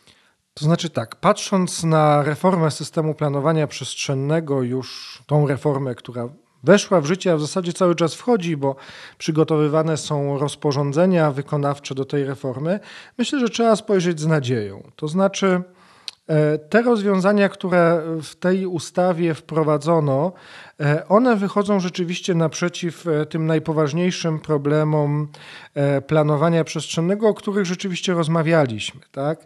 To 0.53 0.65
znaczy 0.65 0.89
tak, 0.89 1.15
patrząc 1.15 1.83
na 1.83 2.23
reformę 2.23 2.71
systemu 2.71 3.15
planowania 3.15 3.67
przestrzennego, 3.67 4.61
już 4.61 5.21
tą 5.27 5.47
reformę, 5.47 5.95
która 5.95 6.29
weszła 6.63 7.01
w 7.01 7.05
życie, 7.05 7.33
a 7.33 7.35
w 7.35 7.41
zasadzie 7.41 7.73
cały 7.73 7.95
czas 7.95 8.15
wchodzi, 8.15 8.57
bo 8.57 8.75
przygotowywane 9.17 9.97
są 9.97 10.39
rozporządzenia 10.39 11.31
wykonawcze 11.31 11.95
do 11.95 12.05
tej 12.05 12.25
reformy, 12.25 12.79
myślę, 13.17 13.39
że 13.39 13.49
trzeba 13.49 13.75
spojrzeć 13.75 14.19
z 14.19 14.27
nadzieją. 14.27 14.83
To 14.95 15.07
znaczy, 15.07 15.61
e, 16.27 16.57
te 16.57 16.81
rozwiązania, 16.81 17.49
które 17.49 18.01
w 18.23 18.35
tej 18.35 18.65
ustawie 18.65 19.33
wprowadzono, 19.33 20.33
one 21.09 21.35
wychodzą 21.35 21.79
rzeczywiście 21.79 22.35
naprzeciw 22.35 23.07
e, 23.07 23.25
tym 23.25 23.45
najpoważniejszym 23.45 24.39
problemom 24.39 25.27
e, 25.73 26.01
planowania 26.01 26.63
przestrzennego, 26.63 27.27
o 27.27 27.33
których 27.33 27.65
rzeczywiście 27.65 28.13
rozmawialiśmy. 28.13 29.01
Tak? 29.11 29.45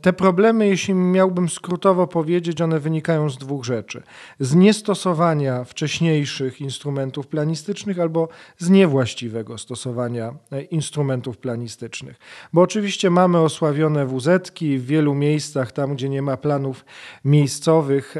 Te 0.00 0.12
problemy, 0.12 0.66
jeśli 0.66 0.94
miałbym 0.94 1.48
skrótowo 1.48 2.06
powiedzieć, 2.06 2.60
one 2.60 2.80
wynikają 2.80 3.30
z 3.30 3.38
dwóch 3.38 3.64
rzeczy. 3.64 4.02
Z 4.40 4.54
niestosowania 4.54 5.64
wcześniejszych 5.64 6.60
instrumentów 6.60 7.26
planistycznych 7.26 8.00
albo 8.00 8.28
z 8.58 8.70
niewłaściwego 8.70 9.58
stosowania 9.58 10.34
instrumentów 10.70 11.38
planistycznych. 11.38 12.16
Bo 12.52 12.62
oczywiście 12.62 13.10
mamy 13.10 13.38
osławione 13.38 14.06
wz 14.06 14.50
w 14.60 14.86
wielu 14.86 15.14
miejscach, 15.14 15.72
tam 15.72 15.94
gdzie 15.94 16.08
nie 16.08 16.22
ma 16.22 16.36
planów 16.36 16.84
miejscowych, 17.24 18.14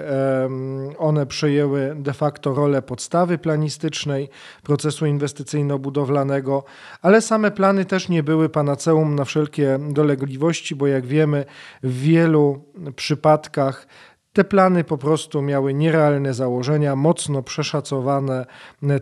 one 0.98 1.26
przyjmują 1.26 1.47
przejęły 1.48 1.94
de 1.96 2.12
facto 2.12 2.54
rolę 2.54 2.82
podstawy 2.82 3.38
planistycznej 3.38 4.28
procesu 4.62 5.06
inwestycyjno-budowlanego, 5.06 6.62
ale 7.02 7.20
same 7.20 7.50
plany 7.50 7.84
też 7.84 8.08
nie 8.08 8.22
były 8.22 8.48
panaceum 8.48 9.14
na 9.14 9.24
wszelkie 9.24 9.78
dolegliwości, 9.90 10.74
bo 10.76 10.86
jak 10.86 11.06
wiemy, 11.06 11.44
w 11.82 12.00
wielu 12.00 12.64
przypadkach 12.96 13.86
te 14.32 14.44
plany 14.44 14.84
po 14.84 14.98
prostu 14.98 15.42
miały 15.42 15.74
nierealne 15.74 16.34
założenia, 16.34 16.96
mocno 16.96 17.42
przeszacowane 17.42 18.46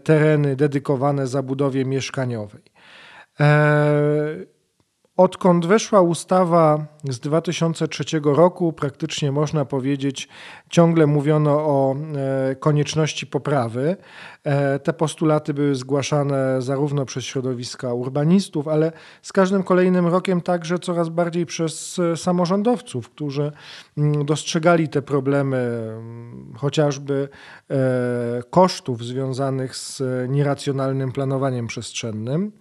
tereny 0.05 0.57
dedykowane 0.57 1.27
zabudowie 1.27 1.85
mieszkaniowej. 1.85 2.63
Eee, 3.39 4.47
Odkąd 5.17 5.67
weszła 5.67 6.01
ustawa 6.01 6.87
z 7.05 7.21
2003 7.21 8.05
roku, 8.25 8.73
praktycznie 8.73 9.33
można 9.33 9.65
powiedzieć, 9.65 10.29
ciągle 10.71 11.07
mówiono 11.07 11.51
o 11.53 11.97
e, 12.51 12.55
konieczności 12.57 13.27
poprawy. 13.27 13.97
E, 14.45 14.79
te 14.79 14.93
postulaty 14.93 15.55
były 15.55 15.75
zgłaszane 15.75 16.63
zarówno 16.63 17.05
przez 17.05 17.25
środowiska 17.25 17.95
urbanistów, 17.95 18.69
ale 18.69 18.93
z 19.23 19.33
każdym 19.33 19.63
kolejnym 19.63 20.07
rokiem 20.07 20.41
także 20.41 20.79
coraz 20.79 21.09
bardziej 21.09 21.47
przez 21.47 21.99
e, 21.99 22.17
samorządowców, 22.17 23.11
którzy 23.11 23.53
mm, 23.99 24.25
dostrzegali 24.25 24.89
te 24.89 25.03
problemy 25.03 25.57
mm, 25.57 26.53
chociażby 26.57 27.29
kosztów 28.51 29.05
związanych 29.05 29.77
z 29.77 30.03
nieracjonalnym 30.29 31.13
planowaniem 31.13 31.67
przestrzennym. 31.67 32.53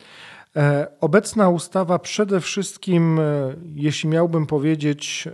E, 0.56 0.88
obecna 1.02 1.50
ustawa 1.50 2.00
przede 2.00 2.42
wszystkim, 2.42 3.20
e, 3.20 3.24
jeśli 3.76 4.10
miałbym 4.10 4.46
powiedzieć, 4.46 5.28
e, 5.28 5.32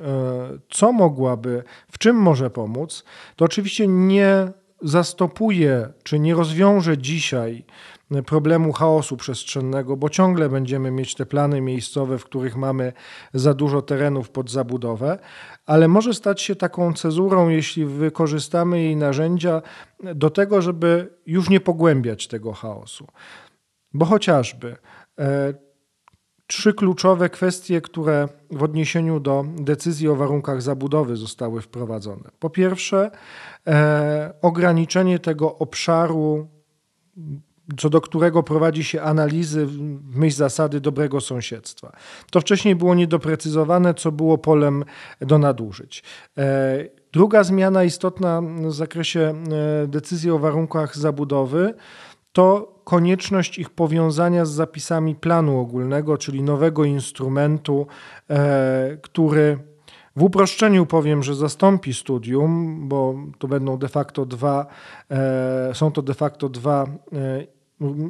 co 0.69 0.91
mogłaby, 0.91 1.63
w 1.91 1.97
czym 1.97 2.15
może 2.15 2.49
pomóc, 2.49 3.03
to 3.35 3.45
oczywiście 3.45 3.87
nie 3.87 4.51
zastopuje 4.81 5.87
czy 6.03 6.19
nie 6.19 6.35
rozwiąże 6.35 6.97
dzisiaj 6.97 7.65
problemu 8.25 8.73
chaosu 8.73 9.17
przestrzennego, 9.17 9.97
bo 9.97 10.09
ciągle 10.09 10.49
będziemy 10.49 10.91
mieć 10.91 11.15
te 11.15 11.25
plany 11.25 11.61
miejscowe, 11.61 12.17
w 12.17 12.25
których 12.25 12.55
mamy 12.55 12.93
za 13.33 13.53
dużo 13.53 13.81
terenów 13.81 14.29
pod 14.29 14.49
zabudowę, 14.51 15.19
ale 15.65 15.87
może 15.87 16.13
stać 16.13 16.41
się 16.41 16.55
taką 16.55 16.93
cezurą, 16.93 17.49
jeśli 17.49 17.85
wykorzystamy 17.85 18.81
jej 18.83 18.95
narzędzia 18.95 19.61
do 20.15 20.29
tego, 20.29 20.61
żeby 20.61 21.13
już 21.25 21.49
nie 21.49 21.59
pogłębiać 21.59 22.27
tego 22.27 22.53
chaosu. 22.53 23.07
Bo 23.93 24.05
chociażby 24.05 24.75
e, 25.19 25.53
trzy 26.47 26.73
kluczowe 26.73 27.29
kwestie, 27.29 27.81
które 27.81 28.27
w 28.51 28.63
odniesieniu 28.63 29.19
do 29.19 29.45
decyzji 29.55 30.07
o 30.07 30.15
warunkach 30.15 30.61
zabudowy 30.61 31.15
zostały 31.15 31.61
wprowadzone. 31.61 32.29
Po 32.39 32.49
pierwsze, 32.49 33.11
e, 33.67 34.33
ograniczenie 34.41 35.19
tego 35.19 35.57
obszaru, 35.57 36.47
co 37.77 37.89
do 37.89 38.01
którego 38.01 38.43
prowadzi 38.43 38.83
się 38.83 39.01
analizy 39.01 39.65
w 39.65 40.15
myśl 40.15 40.37
zasady 40.37 40.81
dobrego 40.81 41.21
sąsiedztwa. 41.21 41.95
To 42.31 42.41
wcześniej 42.41 42.75
było 42.75 42.95
niedoprecyzowane, 42.95 43.93
co 43.93 44.11
było 44.11 44.37
polem 44.37 44.85
do 45.21 45.37
nadużyć. 45.37 46.03
E, 46.37 46.85
druga 47.13 47.43
zmiana 47.43 47.83
istotna 47.83 48.41
w 48.41 48.73
zakresie 48.73 49.33
e, 49.83 49.87
decyzji 49.87 50.31
o 50.31 50.39
warunkach 50.39 50.97
zabudowy 50.97 51.73
to 52.31 52.75
konieczność 52.83 53.59
ich 53.59 53.69
powiązania 53.69 54.45
z 54.45 54.51
zapisami 54.51 55.15
planu 55.15 55.59
ogólnego, 55.59 56.17
czyli 56.17 56.43
nowego 56.43 56.83
instrumentu, 56.85 57.87
e, 58.29 58.97
który 59.01 59.59
w 60.15 60.23
uproszczeniu 60.23 60.85
powiem, 60.85 61.23
że 61.23 61.35
zastąpi 61.35 61.93
studium, 61.93 62.79
bo 62.89 63.15
to 63.39 63.47
będą 63.47 63.77
de 63.77 63.87
facto 63.87 64.25
dwa, 64.25 64.65
e, 65.11 65.71
są 65.73 65.91
to 65.91 66.01
de 66.01 66.13
facto 66.13 66.49
dwa 66.49 66.87
e, 67.13 67.61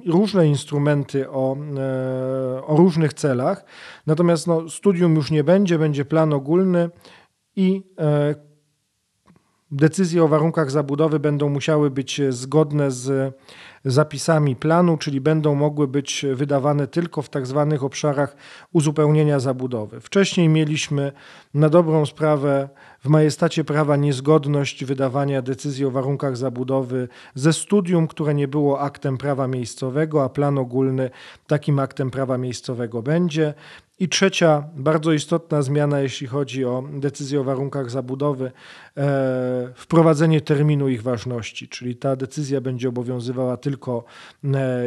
różne 0.05 0.47
instrumenty 0.47 1.29
o, 1.29 1.57
o 2.67 2.75
różnych 2.77 3.13
celach. 3.13 3.65
Natomiast 4.07 4.47
no, 4.47 4.69
studium 4.69 5.15
już 5.15 5.31
nie 5.31 5.43
będzie, 5.43 5.79
będzie 5.79 6.05
plan 6.05 6.33
ogólny 6.33 6.89
i 7.55 7.83
decyzje 9.71 10.23
o 10.23 10.27
warunkach 10.27 10.71
zabudowy 10.71 11.19
będą 11.19 11.49
musiały 11.49 11.89
być 11.89 12.21
zgodne 12.29 12.91
z 12.91 13.35
zapisami 13.85 14.55
planu, 14.55 14.97
czyli 14.97 15.21
będą 15.21 15.55
mogły 15.55 15.87
być 15.87 16.25
wydawane 16.33 16.87
tylko 16.87 17.21
w 17.21 17.29
tak 17.29 17.47
zwanych 17.47 17.83
obszarach 17.83 18.35
uzupełnienia 18.73 19.39
zabudowy. 19.39 20.01
Wcześniej 20.01 20.49
mieliśmy 20.49 21.11
na 21.53 21.69
dobrą 21.69 22.05
sprawę 22.05 22.69
w 23.03 23.07
majestacie 23.07 23.63
prawa 23.63 23.95
niezgodność 23.95 24.85
wydawania 24.85 25.41
decyzji 25.41 25.85
o 25.85 25.91
warunkach 25.91 26.37
zabudowy 26.37 27.07
ze 27.35 27.53
studium, 27.53 28.07
które 28.07 28.33
nie 28.33 28.47
było 28.47 28.79
aktem 28.79 29.17
prawa 29.17 29.47
miejscowego, 29.47 30.23
a 30.23 30.29
plan 30.29 30.57
ogólny 30.57 31.09
takim 31.47 31.79
aktem 31.79 32.11
prawa 32.11 32.37
miejscowego 32.37 33.01
będzie. 33.01 33.53
I 34.01 34.09
trzecia, 34.09 34.63
bardzo 34.75 35.13
istotna 35.13 35.61
zmiana, 35.61 35.99
jeśli 35.99 36.27
chodzi 36.27 36.65
o 36.65 36.83
decyzję 36.93 37.41
o 37.41 37.43
warunkach 37.43 37.89
zabudowy, 37.89 38.51
e, 38.97 39.73
wprowadzenie 39.75 40.41
terminu 40.41 40.89
ich 40.89 41.03
ważności, 41.03 41.67
czyli 41.67 41.95
ta 41.95 42.15
decyzja 42.15 42.61
będzie 42.61 42.89
obowiązywała 42.89 43.57
tylko 43.57 44.03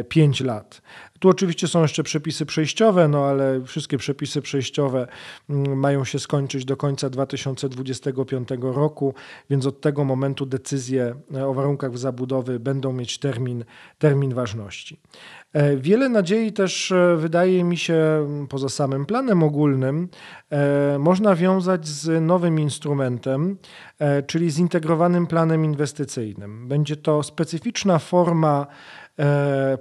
5 0.09 0.41
e, 0.41 0.45
lat. 0.45 0.81
Tu 1.25 1.29
oczywiście 1.29 1.67
są 1.67 1.81
jeszcze 1.81 2.03
przepisy 2.03 2.45
przejściowe, 2.45 3.07
no 3.07 3.25
ale 3.25 3.61
wszystkie 3.63 3.97
przepisy 3.97 4.41
przejściowe 4.41 5.07
mm, 5.49 5.79
mają 5.79 6.03
się 6.03 6.19
skończyć 6.19 6.65
do 6.65 6.77
końca 6.77 7.09
2025 7.09 8.49
roku, 8.61 9.13
więc 9.49 9.65
od 9.65 9.81
tego 9.81 10.03
momentu 10.03 10.45
decyzje 10.45 11.15
e, 11.35 11.47
o 11.47 11.53
warunkach 11.53 11.97
zabudowy 11.97 12.59
będą 12.59 12.93
mieć 12.93 13.17
termin, 13.19 13.65
termin 13.97 14.33
ważności. 14.33 14.99
E, 15.53 15.77
wiele 15.77 16.09
nadziei 16.09 16.53
też 16.53 16.91
e, 16.91 17.15
wydaje 17.17 17.63
mi 17.63 17.77
się, 17.77 18.27
poza 18.49 18.69
samym 18.69 19.05
planem 19.05 19.43
ogólnym, 19.43 20.09
można 20.99 21.35
wiązać 21.35 21.87
z 21.87 22.21
nowym 22.21 22.59
instrumentem, 22.59 23.57
czyli 24.27 24.51
zintegrowanym 24.51 25.27
planem 25.27 25.65
inwestycyjnym. 25.65 26.67
Będzie 26.67 26.95
to 26.95 27.23
specyficzna 27.23 27.99
forma 27.99 28.67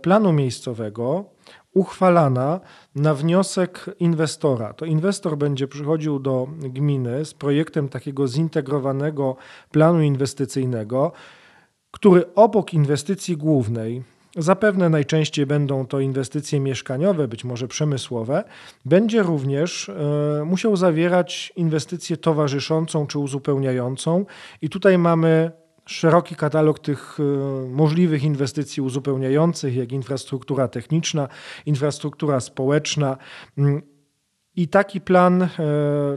planu 0.03 0.33
miejscowego, 0.33 1.34
uchwalana 1.75 2.61
na 2.95 3.15
wniosek 3.15 3.91
inwestora. 3.99 4.73
To 4.73 4.85
inwestor 4.85 5.37
będzie 5.39 5.69
przychodził 5.69 6.19
do 6.19 6.49
gminy 6.59 7.25
z 7.25 7.35
projektem 7.35 7.89
takiego 7.89 8.29
zintegrowanego 8.29 9.37
planu 9.71 10.03
inwestycyjnego, 10.03 11.13
który 11.91 12.35
obok 12.35 12.75
inwestycji 12.75 13.37
głównej, 13.37 14.03
zapewne 14.37 14.89
najczęściej 14.89 15.47
będą 15.47 15.87
to 15.87 16.01
inwestycje 16.01 16.61
mieszkaniowe, 16.61 17.29
być 17.29 17.45
może 17.45 17.69
przemysłowe, 17.69 18.45
będzie 18.85 19.23
również 19.23 19.89
e, 19.89 20.45
musiał 20.47 20.77
zawierać 20.77 21.53
inwestycję 21.57 22.17
towarzyszącą 22.17 23.07
czy 23.07 23.19
uzupełniającą. 23.19 24.27
I 24.63 24.69
tutaj 24.71 24.99
mamy 24.99 25.51
szeroki 25.87 26.37
katalog 26.37 26.79
tych 26.79 27.19
e, 27.21 27.23
możliwych 27.69 28.23
inwestycji 28.23 28.83
uzupełniających, 28.83 29.77
jak 29.77 29.93
infrastruktura 29.93 30.69
techniczna, 30.69 31.29
infrastruktura 31.67 32.41
społeczna, 32.41 33.17
i 34.57 34.69
taki 34.69 35.01
plan, 35.01 35.43
e, 35.43 35.49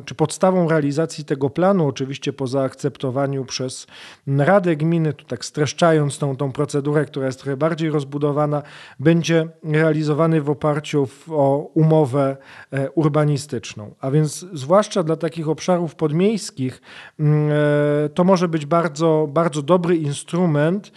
czy 0.05 0.15
podstawą 0.15 0.69
realizacji 0.69 1.25
tego 1.25 1.49
planu, 1.49 1.87
oczywiście 1.87 2.33
po 2.33 2.47
zaakceptowaniu 2.47 3.45
przez 3.45 3.87
Radę 4.27 4.75
Gminy, 4.75 5.13
tu 5.13 5.25
tak 5.25 5.45
streszczając 5.45 6.17
tą, 6.17 6.35
tą 6.35 6.51
procedurę, 6.51 7.05
która 7.05 7.25
jest 7.25 7.39
trochę 7.39 7.57
bardziej 7.57 7.89
rozbudowana, 7.89 8.61
będzie 8.99 9.47
realizowany 9.63 10.41
w 10.41 10.49
oparciu 10.49 11.07
o 11.29 11.71
umowę 11.73 12.37
e, 12.71 12.91
urbanistyczną. 12.91 13.95
A 14.01 14.11
więc 14.11 14.45
zwłaszcza 14.53 15.03
dla 15.03 15.15
takich 15.15 15.49
obszarów 15.49 15.95
podmiejskich 15.95 16.81
mm, 17.19 17.51
e, 17.51 18.09
to 18.09 18.23
może 18.23 18.47
być 18.47 18.65
bardzo, 18.65 19.27
bardzo 19.31 19.61
dobry 19.61 19.95
instrument, 19.95 20.91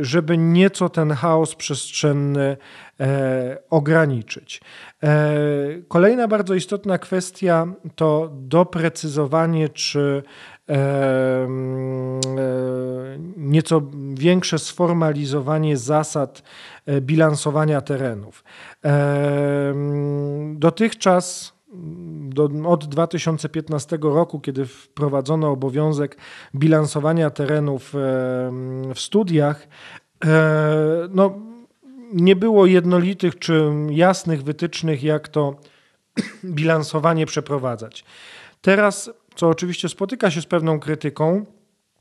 żeby 0.00 0.38
nieco 0.38 0.88
ten 0.88 1.10
chaos 1.10 1.54
przestrzenny 1.54 2.56
ograniczyć. 3.70 4.60
Kolejna 5.88 6.28
bardzo 6.28 6.54
istotna 6.54 6.98
kwestia 6.98 7.66
to 7.94 8.30
doprecyzowanie 8.32 9.68
czy 9.68 10.22
e, 10.68 11.48
nieco 13.36 13.82
większe 14.14 14.58
sformalizowanie 14.58 15.76
zasad 15.76 16.42
e, 16.86 17.00
bilansowania 17.00 17.80
terenów. 17.80 18.44
E, 18.84 19.74
dotychczas 20.54 21.54
do, 22.28 22.50
od 22.64 22.86
2015 22.86 23.98
roku, 24.02 24.40
kiedy 24.40 24.66
wprowadzono 24.66 25.50
obowiązek 25.50 26.16
bilansowania 26.54 27.30
terenów 27.30 27.90
w 28.94 29.00
studiach, 29.00 29.68
no, 31.10 31.38
nie 32.12 32.36
było 32.36 32.66
jednolitych 32.66 33.38
czy 33.38 33.72
jasnych 33.90 34.42
wytycznych, 34.42 35.02
jak 35.02 35.28
to 35.28 35.56
bilansowanie 36.44 37.26
przeprowadzać. 37.26 38.04
Teraz, 38.60 39.10
co 39.34 39.48
oczywiście 39.48 39.88
spotyka 39.88 40.30
się 40.30 40.40
z 40.40 40.46
pewną 40.46 40.80
krytyką, 40.80 41.44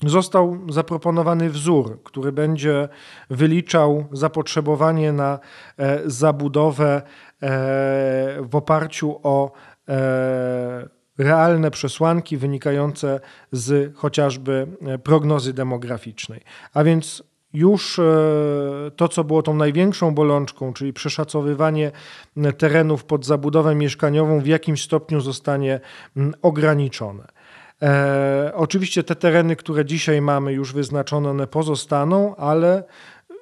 został 0.01 0.59
zaproponowany 0.69 1.49
wzór, 1.49 2.03
który 2.03 2.31
będzie 2.31 2.89
wyliczał 3.29 4.05
zapotrzebowanie 4.11 5.11
na 5.13 5.39
e, 5.77 5.99
zabudowę 6.05 6.95
e, 6.95 7.01
w 8.41 8.55
oparciu 8.55 9.19
o 9.23 9.51
e, 9.89 10.89
realne 11.17 11.71
przesłanki 11.71 12.37
wynikające 12.37 13.19
z 13.51 13.95
chociażby 13.95 14.67
prognozy 15.03 15.53
demograficznej. 15.53 16.41
A 16.73 16.83
więc 16.83 17.23
już 17.53 17.99
e, 17.99 18.03
to, 18.95 19.07
co 19.07 19.23
było 19.23 19.41
tą 19.41 19.53
największą 19.53 20.11
bolączką, 20.11 20.73
czyli 20.73 20.93
przeszacowywanie 20.93 21.91
terenów 22.57 23.05
pod 23.05 23.25
zabudowę 23.25 23.75
mieszkaniową, 23.75 24.39
w 24.39 24.47
jakimś 24.47 24.83
stopniu 24.83 25.21
zostanie 25.21 25.79
ograniczone. 26.41 27.27
E, 27.81 28.51
oczywiście 28.55 29.03
te 29.03 29.15
tereny, 29.15 29.55
które 29.55 29.85
dzisiaj 29.85 30.21
mamy 30.21 30.53
już 30.53 30.73
wyznaczone, 30.73 31.29
one 31.29 31.47
pozostaną, 31.47 32.35
ale 32.35 32.83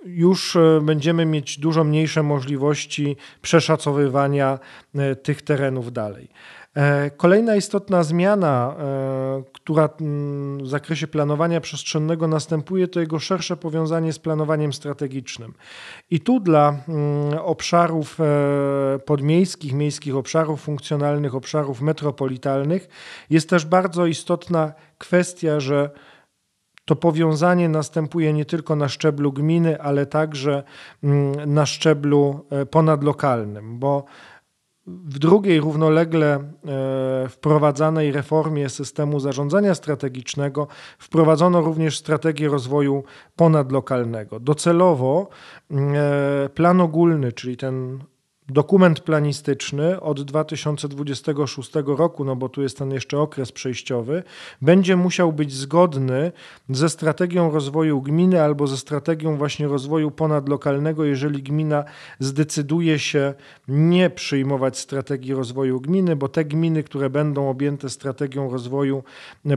już 0.05 0.55
e, 0.55 0.79
będziemy 0.83 1.25
mieć 1.25 1.59
dużo 1.59 1.83
mniejsze 1.83 2.23
możliwości 2.23 3.17
przeszacowywania 3.41 4.59
tych 5.23 5.41
terenów 5.41 5.93
dalej. 5.93 6.29
E, 6.75 7.09
kolejna 7.09 7.55
istotna 7.55 8.03
zmiana, 8.03 8.75
e, 8.79 9.43
która 9.53 9.89
mm, 10.01 10.63
w 10.63 10.67
zakresie 10.67 11.07
planowania 11.07 11.61
przestrzennego 11.61 12.27
następuje, 12.27 12.87
to 12.87 12.99
jego 12.99 13.19
szersze 13.19 13.57
powiązanie 13.57 14.13
z 14.13 14.19
planowaniem 14.19 14.73
strategicznym. 14.73 15.53
I 16.11 16.19
tu 16.19 16.39
dla 16.39 16.69
mm, 16.87 17.39
obszarów 17.39 18.19
e, 18.19 18.99
podmiejskich, 18.99 19.73
miejskich 19.73 20.15
obszarów 20.15 20.61
funkcjonalnych, 20.61 21.35
obszarów 21.35 21.81
metropolitalnych 21.81 22.87
jest 23.29 23.49
też 23.49 23.65
bardzo 23.65 24.05
istotna 24.05 24.73
kwestia, 24.97 25.59
że 25.59 25.89
to 26.85 26.95
powiązanie 26.95 27.69
następuje 27.69 28.33
nie 28.33 28.45
tylko 28.45 28.75
na 28.75 28.89
szczeblu 28.89 29.33
gminy, 29.33 29.81
ale 29.81 30.05
także 30.05 30.63
mm, 31.03 31.53
na 31.53 31.65
szczeblu 31.65 32.45
ponadlokalnym, 32.71 33.79
bo 33.79 34.05
w 35.05 35.19
drugiej 35.19 35.59
równolegle 35.59 36.33
e, 36.35 37.29
wprowadzanej 37.29 38.11
reformie 38.11 38.69
systemu 38.69 39.19
zarządzania 39.19 39.75
strategicznego 39.75 40.67
wprowadzono 40.99 41.61
również 41.61 41.97
strategię 41.97 42.47
rozwoju 42.47 43.03
ponadlokalnego. 43.35 44.39
Docelowo 44.39 45.29
e, 45.71 46.49
plan 46.49 46.81
ogólny, 46.81 47.31
czyli 47.31 47.57
ten 47.57 47.99
dokument 48.51 48.99
planistyczny 48.99 50.01
od 50.01 50.21
2026 50.21 51.71
roku, 51.85 52.25
no 52.25 52.35
bo 52.35 52.49
tu 52.49 52.61
jest 52.61 52.77
ten 52.77 52.91
jeszcze 52.91 53.19
okres 53.19 53.51
przejściowy, 53.51 54.23
będzie 54.61 54.95
musiał 54.95 55.33
być 55.33 55.53
zgodny 55.53 56.31
ze 56.69 56.89
strategią 56.89 57.51
rozwoju 57.51 58.01
gminy 58.01 58.41
albo 58.41 58.67
ze 58.67 58.77
strategią 58.77 59.37
właśnie 59.37 59.67
rozwoju 59.67 60.11
ponadlokalnego, 60.11 61.05
jeżeli 61.05 61.43
gmina 61.43 61.83
zdecyduje 62.19 62.99
się 62.99 63.33
nie 63.67 64.09
przyjmować 64.09 64.77
strategii 64.77 65.33
rozwoju 65.33 65.81
gminy, 65.81 66.15
bo 66.15 66.27
te 66.27 66.45
gminy, 66.45 66.83
które 66.83 67.09
będą 67.09 67.49
objęte 67.49 67.89
strategią 67.89 68.51
rozwoju 68.51 69.03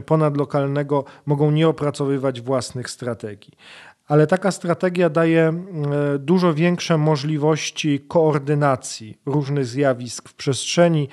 ponadlokalnego, 0.05 1.03
mogą 1.25 1.51
nie 1.51 1.67
opracowywać 1.67 2.41
własnych 2.41 2.89
strategii 2.89 3.53
ale 4.07 4.27
taka 4.27 4.51
strategia 4.51 5.09
daje 5.09 5.41
e, 5.43 5.53
dużo 6.19 6.53
większe 6.53 6.97
możliwości 6.97 7.99
koordynacji 8.07 9.17
różnych 9.25 9.65
zjawisk 9.65 10.29
w 10.29 10.33
przestrzeni, 10.33 11.09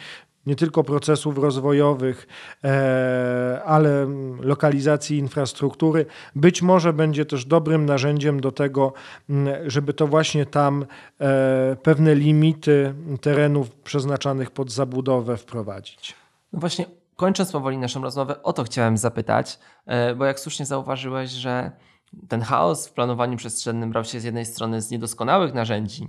nie 0.46 0.56
tylko 0.56 0.84
procesów 0.84 1.38
rozwojowych, 1.38 2.26
e, 2.64 3.60
ale 3.64 4.06
lokalizacji 4.40 5.18
infrastruktury. 5.18 6.06
Być 6.36 6.62
może 6.62 6.92
będzie 6.92 7.26
też 7.26 7.44
dobrym 7.44 7.86
narzędziem 7.86 8.40
do 8.40 8.52
tego, 8.52 8.92
żeby 9.66 9.94
to 9.94 10.06
właśnie 10.06 10.46
tam 10.46 10.86
e, 11.20 11.76
pewne 11.82 12.14
limity 12.14 12.94
terenów 13.20 13.70
przeznaczanych 13.70 14.50
pod 14.50 14.70
zabudowę 14.70 15.36
wprowadzić. 15.36 16.14
No 16.52 16.60
właśnie, 16.60 16.86
kończąc 17.16 17.52
powoli 17.52 17.78
naszą 17.78 18.02
rozmowę, 18.02 18.42
o 18.42 18.52
to 18.52 18.64
chciałem 18.64 18.96
zapytać, 18.96 19.58
bo 20.16 20.24
jak 20.24 20.40
słusznie 20.40 20.66
zauważyłeś, 20.66 21.30
że 21.30 21.70
ten 22.28 22.42
chaos 22.42 22.88
w 22.88 22.92
planowaniu 22.92 23.36
przestrzennym 23.36 23.90
brał 23.90 24.04
się 24.04 24.20
z 24.20 24.24
jednej 24.24 24.46
strony 24.46 24.82
z 24.82 24.90
niedoskonałych 24.90 25.54
narzędzi, 25.54 26.08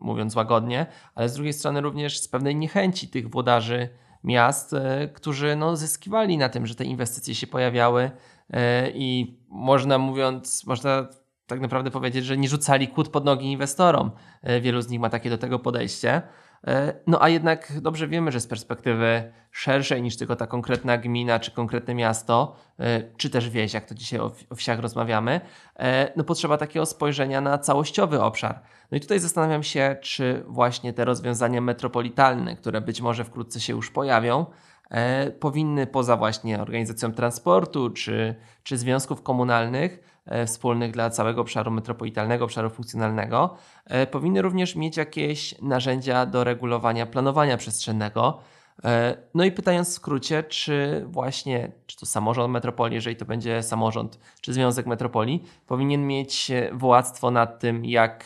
mówiąc 0.00 0.36
łagodnie, 0.36 0.86
ale 1.14 1.28
z 1.28 1.34
drugiej 1.34 1.52
strony 1.52 1.80
również 1.80 2.20
z 2.20 2.28
pewnej 2.28 2.56
niechęci 2.56 3.08
tych 3.08 3.30
włodarzy 3.30 3.88
miast, 4.24 4.72
e, 4.72 5.08
którzy 5.08 5.56
no, 5.56 5.76
zyskiwali 5.76 6.38
na 6.38 6.48
tym, 6.48 6.66
że 6.66 6.74
te 6.74 6.84
inwestycje 6.84 7.34
się 7.34 7.46
pojawiały 7.46 8.10
e, 8.50 8.90
i 8.90 9.38
można 9.48 9.98
mówiąc, 9.98 10.66
można 10.66 11.08
tak 11.46 11.60
naprawdę 11.60 11.90
powiedzieć, 11.90 12.24
że 12.24 12.36
nie 12.36 12.48
rzucali 12.48 12.88
kłód 12.88 13.08
pod 13.08 13.24
nogi 13.24 13.52
inwestorom. 13.52 14.10
E, 14.42 14.60
wielu 14.60 14.82
z 14.82 14.88
nich 14.88 15.00
ma 15.00 15.10
takie 15.10 15.30
do 15.30 15.38
tego 15.38 15.58
podejście. 15.58 16.22
E, 16.66 16.92
no 17.06 17.22
a 17.22 17.28
jednak 17.28 17.80
dobrze 17.80 18.08
wiemy, 18.08 18.32
że 18.32 18.40
z 18.40 18.46
perspektywy 18.46 19.32
szerszej 19.50 20.02
niż 20.02 20.16
tylko 20.16 20.36
ta 20.36 20.46
konkretna 20.46 20.98
gmina 20.98 21.40
czy 21.40 21.50
konkretne 21.50 21.94
miasto, 21.94 22.56
e, 22.80 23.02
czy 23.16 23.30
też 23.30 23.50
wieś, 23.50 23.74
jak 23.74 23.84
to 23.84 23.94
dzisiaj 23.94 24.20
o 24.20 24.32
wsiach 24.56 24.78
rozmawiamy, 24.78 25.40
e, 25.78 26.12
no 26.16 26.24
potrzeba 26.24 26.56
takiego 26.56 26.86
spojrzenia 26.86 27.40
na 27.40 27.58
całościowy 27.58 28.22
obszar. 28.22 28.62
No 28.90 28.98
i 28.98 29.00
tutaj 29.00 29.18
zastanawiam 29.18 29.62
się, 29.62 29.96
czy 30.00 30.44
właśnie 30.46 30.92
te 30.92 31.04
rozwiązania 31.04 31.60
metropolitalne, 31.60 32.56
które 32.56 32.80
być 32.80 33.00
może 33.00 33.24
wkrótce 33.24 33.60
się 33.60 33.72
już 33.72 33.90
pojawią, 33.90 34.46
powinny 35.40 35.86
poza 35.86 36.16
właśnie 36.16 36.62
organizacją 36.62 37.12
transportu 37.12 37.90
czy, 37.90 38.34
czy 38.62 38.78
związków 38.78 39.22
komunalnych 39.22 40.15
wspólnych 40.46 40.92
dla 40.92 41.10
całego 41.10 41.40
obszaru 41.40 41.70
metropolitalnego, 41.70 42.44
obszaru 42.44 42.70
funkcjonalnego, 42.70 43.56
e, 43.84 44.06
powinny 44.06 44.42
również 44.42 44.76
mieć 44.76 44.96
jakieś 44.96 45.60
narzędzia 45.62 46.26
do 46.26 46.44
regulowania 46.44 47.06
planowania 47.06 47.56
przestrzennego. 47.56 48.38
E, 48.84 49.16
no 49.34 49.44
i 49.44 49.52
pytając 49.52 49.88
w 49.88 49.92
skrócie, 49.92 50.42
czy 50.42 51.04
właśnie, 51.08 51.72
czy 51.86 51.96
to 51.96 52.06
samorząd 52.06 52.52
metropolii, 52.52 52.94
jeżeli 52.94 53.16
to 53.16 53.24
będzie 53.24 53.62
samorząd, 53.62 54.18
czy 54.40 54.52
związek 54.52 54.86
metropolii, 54.86 55.44
powinien 55.66 56.06
mieć 56.06 56.52
władztwo 56.72 57.30
nad 57.30 57.58
tym, 57.60 57.84
jak 57.84 58.24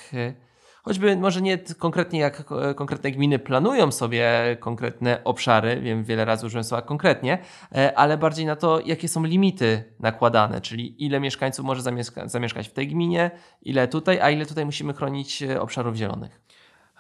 choćby 0.83 1.17
może 1.17 1.43
nie 1.43 1.59
konkretnie 1.59 2.21
jak 2.21 2.45
konkretne 2.77 3.11
gminy 3.11 3.39
planują 3.39 3.93
sobie 3.93 4.57
konkretne 4.61 5.25
obszary, 5.25 5.81
wiem 5.81 6.05
wiele 6.05 6.25
razy 6.25 6.47
użyłem 6.47 6.65
słowa 6.65 6.83
konkretnie, 6.83 7.39
e, 7.75 7.99
ale 7.99 8.19
bardziej 8.19 8.47
na 8.47 8.57
to, 8.57 8.81
jakie 8.81 9.09
są 9.09 9.25
limity 9.25 9.85
nakładane, 10.01 10.61
czyli 10.61 11.05
ile 11.05 11.21
mieszkańców 11.21 11.65
może 11.65 11.83
zamieszka 11.83 12.29
zamieszkać 12.29 12.69
w 12.69 12.73
tej 12.73 12.89
gminie, 12.89 13.31
ile 13.63 13.89
tutaj, 13.89 14.21
a 14.21 14.31
ile 14.31 14.47
tutaj 14.47 14.65
musimy 14.65 14.93
chronić 14.95 15.43
e, 15.43 15.61
obszarów 15.61 15.97
zielonych. 15.97 16.41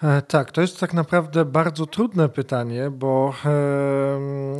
E, 0.02 0.22
tak, 0.22 0.52
to 0.52 0.60
jest 0.60 0.80
tak 0.80 0.94
naprawdę 0.94 1.44
bardzo 1.44 1.86
trudne 1.86 2.28
pytanie, 2.28 2.90
bo 2.90 3.34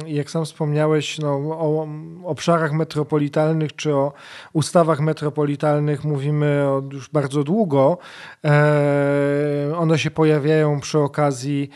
jak 0.06 0.30
sam 0.30 0.44
wspomniałeś, 0.44 1.18
no, 1.18 1.30
o 1.36 1.88
obszarach 2.24 2.72
metropolitalnych 2.72 3.76
czy 3.76 3.94
o 3.94 4.12
ustawach 4.52 5.00
metropolitalnych 5.00 6.04
mówimy 6.04 6.64
już 6.92 7.10
bardzo 7.10 7.44
długo. 7.44 7.98
E, 8.44 9.72
one 9.76 9.98
się 9.98 10.10
pojawiają 10.10 10.80
przy 10.80 10.98
okazji 10.98 11.70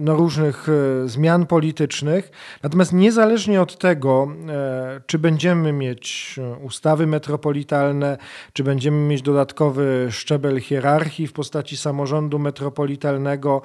no, 0.00 0.16
różnych 0.16 0.68
e, 0.68 1.08
zmian 1.08 1.46
politycznych. 1.46 2.30
Natomiast 2.62 2.92
niezależnie 2.92 3.62
od 3.62 3.78
tego, 3.78 4.28
czy 5.06 5.18
będziemy 5.18 5.72
mieć 5.72 6.36
ustawy 6.62 7.06
metropolitalne, 7.06 8.18
czy 8.52 8.64
będziemy 8.64 8.96
mieć 8.96 9.22
dodatkowy 9.22 10.08
szczebel 10.10 10.60
hierarchii 10.60 11.26
w 11.26 11.32
postaci 11.32 11.61
postaci 11.62 11.76
samorządu 11.76 12.38
metropolitalnego, 12.38 13.62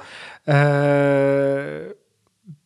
e, 0.48 1.94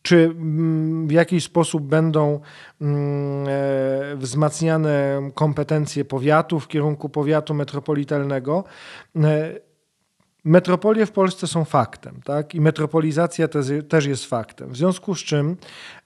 czy 0.02 0.16
mm, 0.16 1.08
w 1.08 1.12
jakiś 1.12 1.44
sposób 1.44 1.82
będą 1.82 2.40
mm, 2.80 3.46
e, 3.48 4.16
wzmacniane 4.16 5.20
kompetencje 5.34 6.04
powiatu 6.04 6.60
w 6.60 6.68
kierunku 6.68 7.08
powiatu 7.08 7.54
metropolitalnego. 7.54 8.64
E, 9.16 9.60
metropolie 10.44 11.06
w 11.06 11.12
Polsce 11.12 11.46
są 11.46 11.64
faktem, 11.64 12.20
tak? 12.24 12.54
I 12.54 12.60
metropolizacja 12.60 13.48
też 13.88 14.06
jest 14.06 14.26
faktem. 14.26 14.70
W 14.72 14.76
związku 14.76 15.14
z 15.14 15.18
czym 15.18 15.56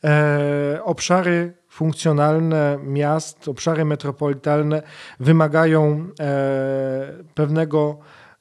e, 0.04 0.80
obszary 0.84 1.52
funkcjonalne 1.68 2.78
miast, 2.84 3.48
obszary 3.48 3.84
metropolitalne 3.84 4.82
wymagają 5.20 6.08
e, 6.20 7.24
pewnego 7.34 7.98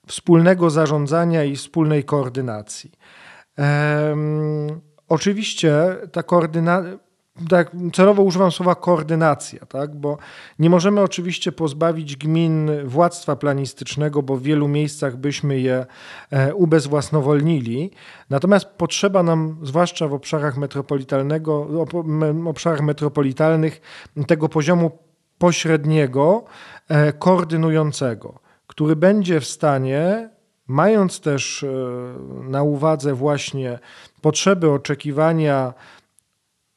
wspólnego 0.08 0.70
zarządzania 0.70 1.44
i 1.44 1.56
wspólnej 1.56 2.04
koordynacji. 2.04 2.92
Um, 3.58 4.82
oczywiście 5.08 5.96
ta 6.12 6.24
koordynacja, 6.24 7.06
tak, 7.50 7.72
celowo 7.94 8.24
używam 8.24 8.52
słowa 8.52 8.76
koordynacja, 8.76 9.66
tak, 9.66 9.96
bo 9.96 10.18
nie 10.60 10.70
możemy 10.70 11.02
oczywiście 11.02 11.52
pozbawić 11.52 12.18
gmin 12.18 12.72
władztwa 12.86 13.36
planistycznego, 13.36 14.24
bo 14.24 14.36
w 14.36 14.42
wielu 14.42 14.68
miejscach 14.68 15.18
byśmy 15.18 15.60
je 15.60 15.86
e, 16.32 16.56
ubezwłasnowolnili. 16.56 17.92
Natomiast 18.30 18.66
potrzeba 18.66 19.24
nam, 19.24 19.58
zwłaszcza 19.64 20.08
w 20.08 20.14
obszarach 20.14 20.58
metropolitalnego, 20.58 21.68
obszarach 22.46 22.82
metropolitalnych, 22.82 23.82
tego 24.28 24.50
poziomu 24.50 24.92
pośredniego, 25.38 26.44
e, 26.90 27.14
koordynującego 27.14 28.45
który 28.76 28.96
będzie 28.96 29.40
w 29.40 29.46
stanie, 29.46 30.30
mając 30.68 31.20
też 31.20 31.64
e, 31.64 31.68
na 32.44 32.64
uwadze 32.64 33.14
właśnie 33.14 33.80
potrzeby 34.22 34.72
oczekiwania 34.72 35.74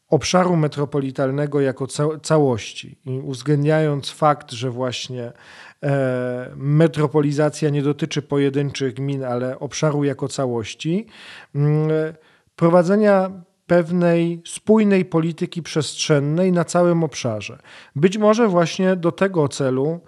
obszaru 0.08 0.56
metropolitalnego 0.56 1.60
jako 1.60 1.86
całości 2.22 2.98
i 3.04 3.18
uwzględniając 3.18 4.10
fakt, 4.10 4.50
że 4.50 4.70
właśnie 4.70 5.32
e, 5.82 6.52
metropolizacja 6.56 7.70
nie 7.70 7.82
dotyczy 7.82 8.22
pojedynczych 8.22 8.94
gmin, 8.94 9.24
ale 9.24 9.58
obszaru 9.58 10.04
jako 10.04 10.28
całości, 10.28 11.06
prowadzenia 12.56 13.30
pewnej 13.66 14.42
spójnej 14.46 15.04
polityki 15.04 15.62
przestrzennej 15.62 16.52
na 16.52 16.64
całym 16.64 17.04
obszarze. 17.04 17.58
Być 17.96 18.18
może 18.18 18.48
właśnie 18.48 18.96
do 18.96 19.12
tego 19.12 19.48
celu 19.48 20.00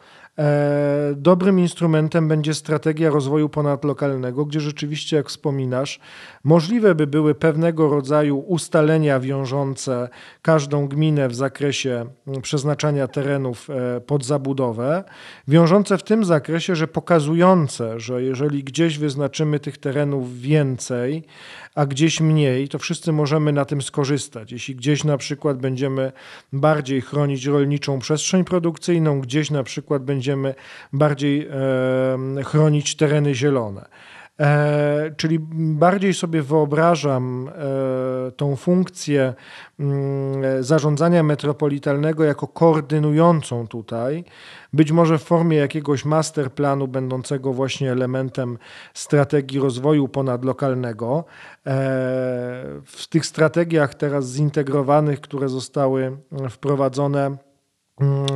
dobrym 1.16 1.61
instrumentem 1.61 2.28
będzie 2.28 2.55
strategia 2.55 3.11
rozwoju 3.11 3.49
ponadlokalnego, 3.49 4.45
gdzie 4.45 4.61
rzeczywiście, 4.61 5.16
jak 5.16 5.28
wspominasz, 5.28 6.01
możliwe 6.45 6.95
by 6.95 7.07
były 7.07 7.35
pewnego 7.35 7.89
rodzaju 7.89 8.39
ustalenia 8.39 9.20
wiążące 9.20 10.09
każdą 10.43 10.89
gminę 10.89 11.28
w 11.28 11.35
zakresie 11.35 12.07
przeznaczania 12.43 13.09
terenów 13.09 13.70
e, 13.70 14.01
pod 14.01 14.24
zabudowę, 14.24 15.05
wiążące 15.49 15.99
w 15.99 16.03
tym 16.03 16.24
zakresie, 16.24 16.76
że 16.76 16.89
pokazujące, 16.89 18.01
że 18.01 18.22
jeżeli 18.22 18.64
gdzieś 18.64 18.99
wyznaczymy 18.99 19.61
tych 19.61 19.78
terenów 19.78 20.41
więcej, 20.41 21.24
a 21.75 21.87
gdzieś 21.87 22.21
mniej, 22.21 22.68
to 22.68 22.79
wszyscy 22.79 23.12
możemy 23.12 23.53
na 23.53 23.64
tym 23.64 23.83
skorzystać. 23.83 24.53
Jeśli 24.53 24.77
gdzieś 24.77 25.05
na 25.05 25.16
przykład 25.16 25.59
będziemy 25.59 26.12
bardziej 26.53 27.01
chronić 27.01 27.47
rolniczą 27.47 27.99
przestrzeń 27.99 28.45
produkcyjną, 28.45 29.21
gdzieś 29.21 29.51
na 29.51 29.62
przykład 29.62 30.05
będziemy 30.05 30.55
bardziej 30.93 31.49
e, 31.51 32.45
chronić 32.45 32.97
tereny 32.97 33.35
zielone. 33.35 33.89
E, 34.41 35.14
czyli 35.16 35.38
bardziej 35.53 36.14
sobie 36.14 36.43
wyobrażam 36.43 37.49
e, 37.49 38.32
tą 38.32 38.57
funkcję 38.57 39.34
mm, 39.80 40.64
zarządzania 40.64 41.22
metropolitalnego 41.22 42.24
jako 42.24 42.47
koordynującą 42.47 43.68
tutaj, 43.68 44.24
być 44.72 44.93
może 44.93 45.18
w 45.18 45.22
formie 45.22 45.57
jakiegoś 45.57 46.05
masterplanu 46.05 46.88
będącego 46.88 47.53
właśnie 47.53 47.93
elementem 47.93 48.59
strategii 48.95 49.61
rozwoju 49.61 50.09
ponadlokalnego. 50.09 51.24
E, 51.66 51.72
w 52.84 53.07
tych 53.09 53.26
strategiach 53.26 53.95
teraz 53.95 54.26
zintegrowanych, 54.26 55.20
które 55.20 55.49
zostały 55.49 56.16
wprowadzone, 56.51 57.36
mm, 58.01 58.26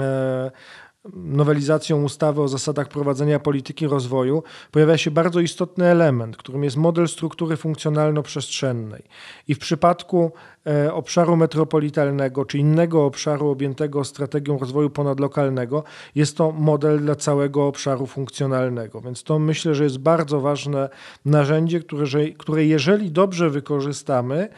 nowelizacją 1.12 2.02
ustawy 2.02 2.42
o 2.42 2.48
zasadach 2.48 2.88
prowadzenia 2.88 3.38
polityki 3.38 3.86
rozwoju 3.86 4.42
pojawia 4.70 4.98
się 4.98 5.11
bardzo 5.11 5.40
istotny 5.40 5.84
element, 5.86 6.36
którym 6.36 6.64
jest 6.64 6.76
model 6.76 7.09
struktury 7.09 7.57
funkcjonalno-przestrzennej. 7.57 9.02
I 9.48 9.55
w 9.55 9.59
przypadku 9.59 10.32
e, 10.66 10.94
obszaru 10.94 11.36
metropolitalnego 11.36 12.44
czy 12.44 12.59
innego 12.59 13.05
obszaru 13.05 13.48
objętego 13.48 14.05
strategią 14.05 14.59
rozwoju 14.59 14.90
ponadlokalnego 14.90 15.84
jest 16.14 16.36
to 16.36 16.52
model 16.52 17.00
dla 17.00 17.14
całego 17.14 17.66
obszaru 17.66 18.07
funkcjonalnego. 18.07 19.00
Więc 19.00 19.22
to 19.22 19.38
myślę, 19.38 19.74
że 19.74 19.84
jest 19.84 19.98
bardzo 19.98 20.40
ważne 20.40 20.88
narzędzie, 21.24 21.80
które, 21.80 22.07
które 22.38 22.64
jeżeli 22.64 23.11
dobrze 23.11 23.50
wykorzystamy, 23.50 24.48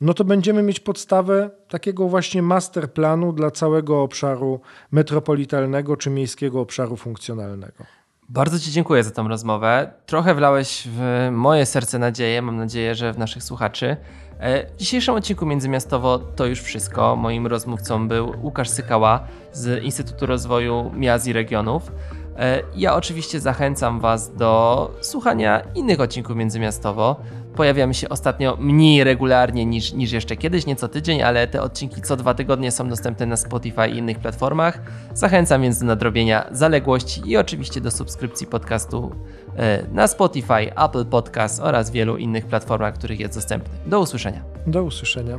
no 0.00 0.14
to 0.14 0.24
będziemy 0.24 0.62
mieć 0.62 0.80
podstawę 0.80 1.50
takiego 1.68 2.08
właśnie 2.08 2.42
masterplanu 2.42 3.32
dla 3.32 3.50
całego 3.50 4.02
obszaru 4.02 4.60
metropolitalnego 4.90 5.96
czy 5.96 6.10
miejskiego 6.10 6.60
obszaru 6.60 6.96
funkcjonalnego. 6.96 7.84
Bardzo 8.28 8.58
Ci 8.58 8.72
dziękuję 8.72 9.04
za 9.04 9.10
tą 9.10 9.28
rozmowę. 9.28 9.92
Trochę 10.06 10.34
wlałeś 10.34 10.88
w 10.96 11.28
moje 11.32 11.66
serce 11.66 11.98
nadzieję, 11.98 12.42
mam 12.42 12.56
nadzieję, 12.56 12.94
że 12.94 13.12
w 13.12 13.18
naszych 13.18 13.42
słuchaczy. 13.42 13.96
E, 14.38 14.72
w 14.72 14.76
dzisiejszym 14.76 15.14
odcinku 15.14 15.46
Międzymiastowo 15.46 16.18
to 16.18 16.46
już 16.46 16.60
wszystko. 16.62 17.16
Moim 17.16 17.46
rozmówcą 17.46 18.08
był 18.08 18.32
Łukasz 18.42 18.68
Sykała 18.68 19.20
z 19.52 19.84
Instytutu 19.84 20.26
Rozwoju 20.26 20.90
Miast 20.94 21.26
i 21.26 21.32
Regionów. 21.32 21.92
E, 22.38 22.62
ja 22.76 22.94
oczywiście 22.94 23.40
zachęcam 23.40 24.00
Was 24.00 24.34
do 24.34 24.90
słuchania 25.00 25.60
innych 25.74 26.00
odcinków 26.00 26.36
Międzymiastowo. 26.36 27.16
Pojawiamy 27.56 27.94
się 27.94 28.08
ostatnio 28.08 28.56
mniej 28.60 29.04
regularnie 29.04 29.66
niż, 29.66 29.92
niż 29.92 30.12
jeszcze 30.12 30.36
kiedyś, 30.36 30.66
nie 30.66 30.76
co 30.76 30.88
tydzień, 30.88 31.22
ale 31.22 31.46
te 31.46 31.62
odcinki 31.62 32.02
co 32.02 32.16
dwa 32.16 32.34
tygodnie 32.34 32.70
są 32.70 32.88
dostępne 32.88 33.26
na 33.26 33.36
Spotify 33.36 33.88
i 33.88 33.96
innych 33.98 34.18
platformach. 34.18 34.78
Zachęcam 35.14 35.62
więc 35.62 35.78
do 35.78 35.86
nadrobienia 35.86 36.46
zaległości 36.50 37.22
i 37.24 37.36
oczywiście 37.36 37.80
do 37.80 37.90
subskrypcji 37.90 38.46
podcastu 38.46 39.12
e, 39.56 39.82
na 39.92 40.06
Spotify, 40.06 40.74
Apple 40.84 41.04
Podcast 41.04 41.60
oraz 41.60 41.90
wielu 41.90 42.16
innych 42.16 42.46
platformach, 42.46 42.94
których 42.94 43.20
jest 43.20 43.34
dostępny. 43.34 43.74
Do 43.86 44.00
usłyszenia. 44.00 44.42
Do 44.66 44.82
usłyszenia. 44.84 45.38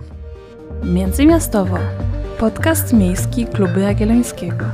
Międzymiastowo. 0.84 1.78
Podcast 2.40 2.94
miejski 2.94 3.46
Kluby 3.46 3.82
Jagiellońskiego. 3.82 4.66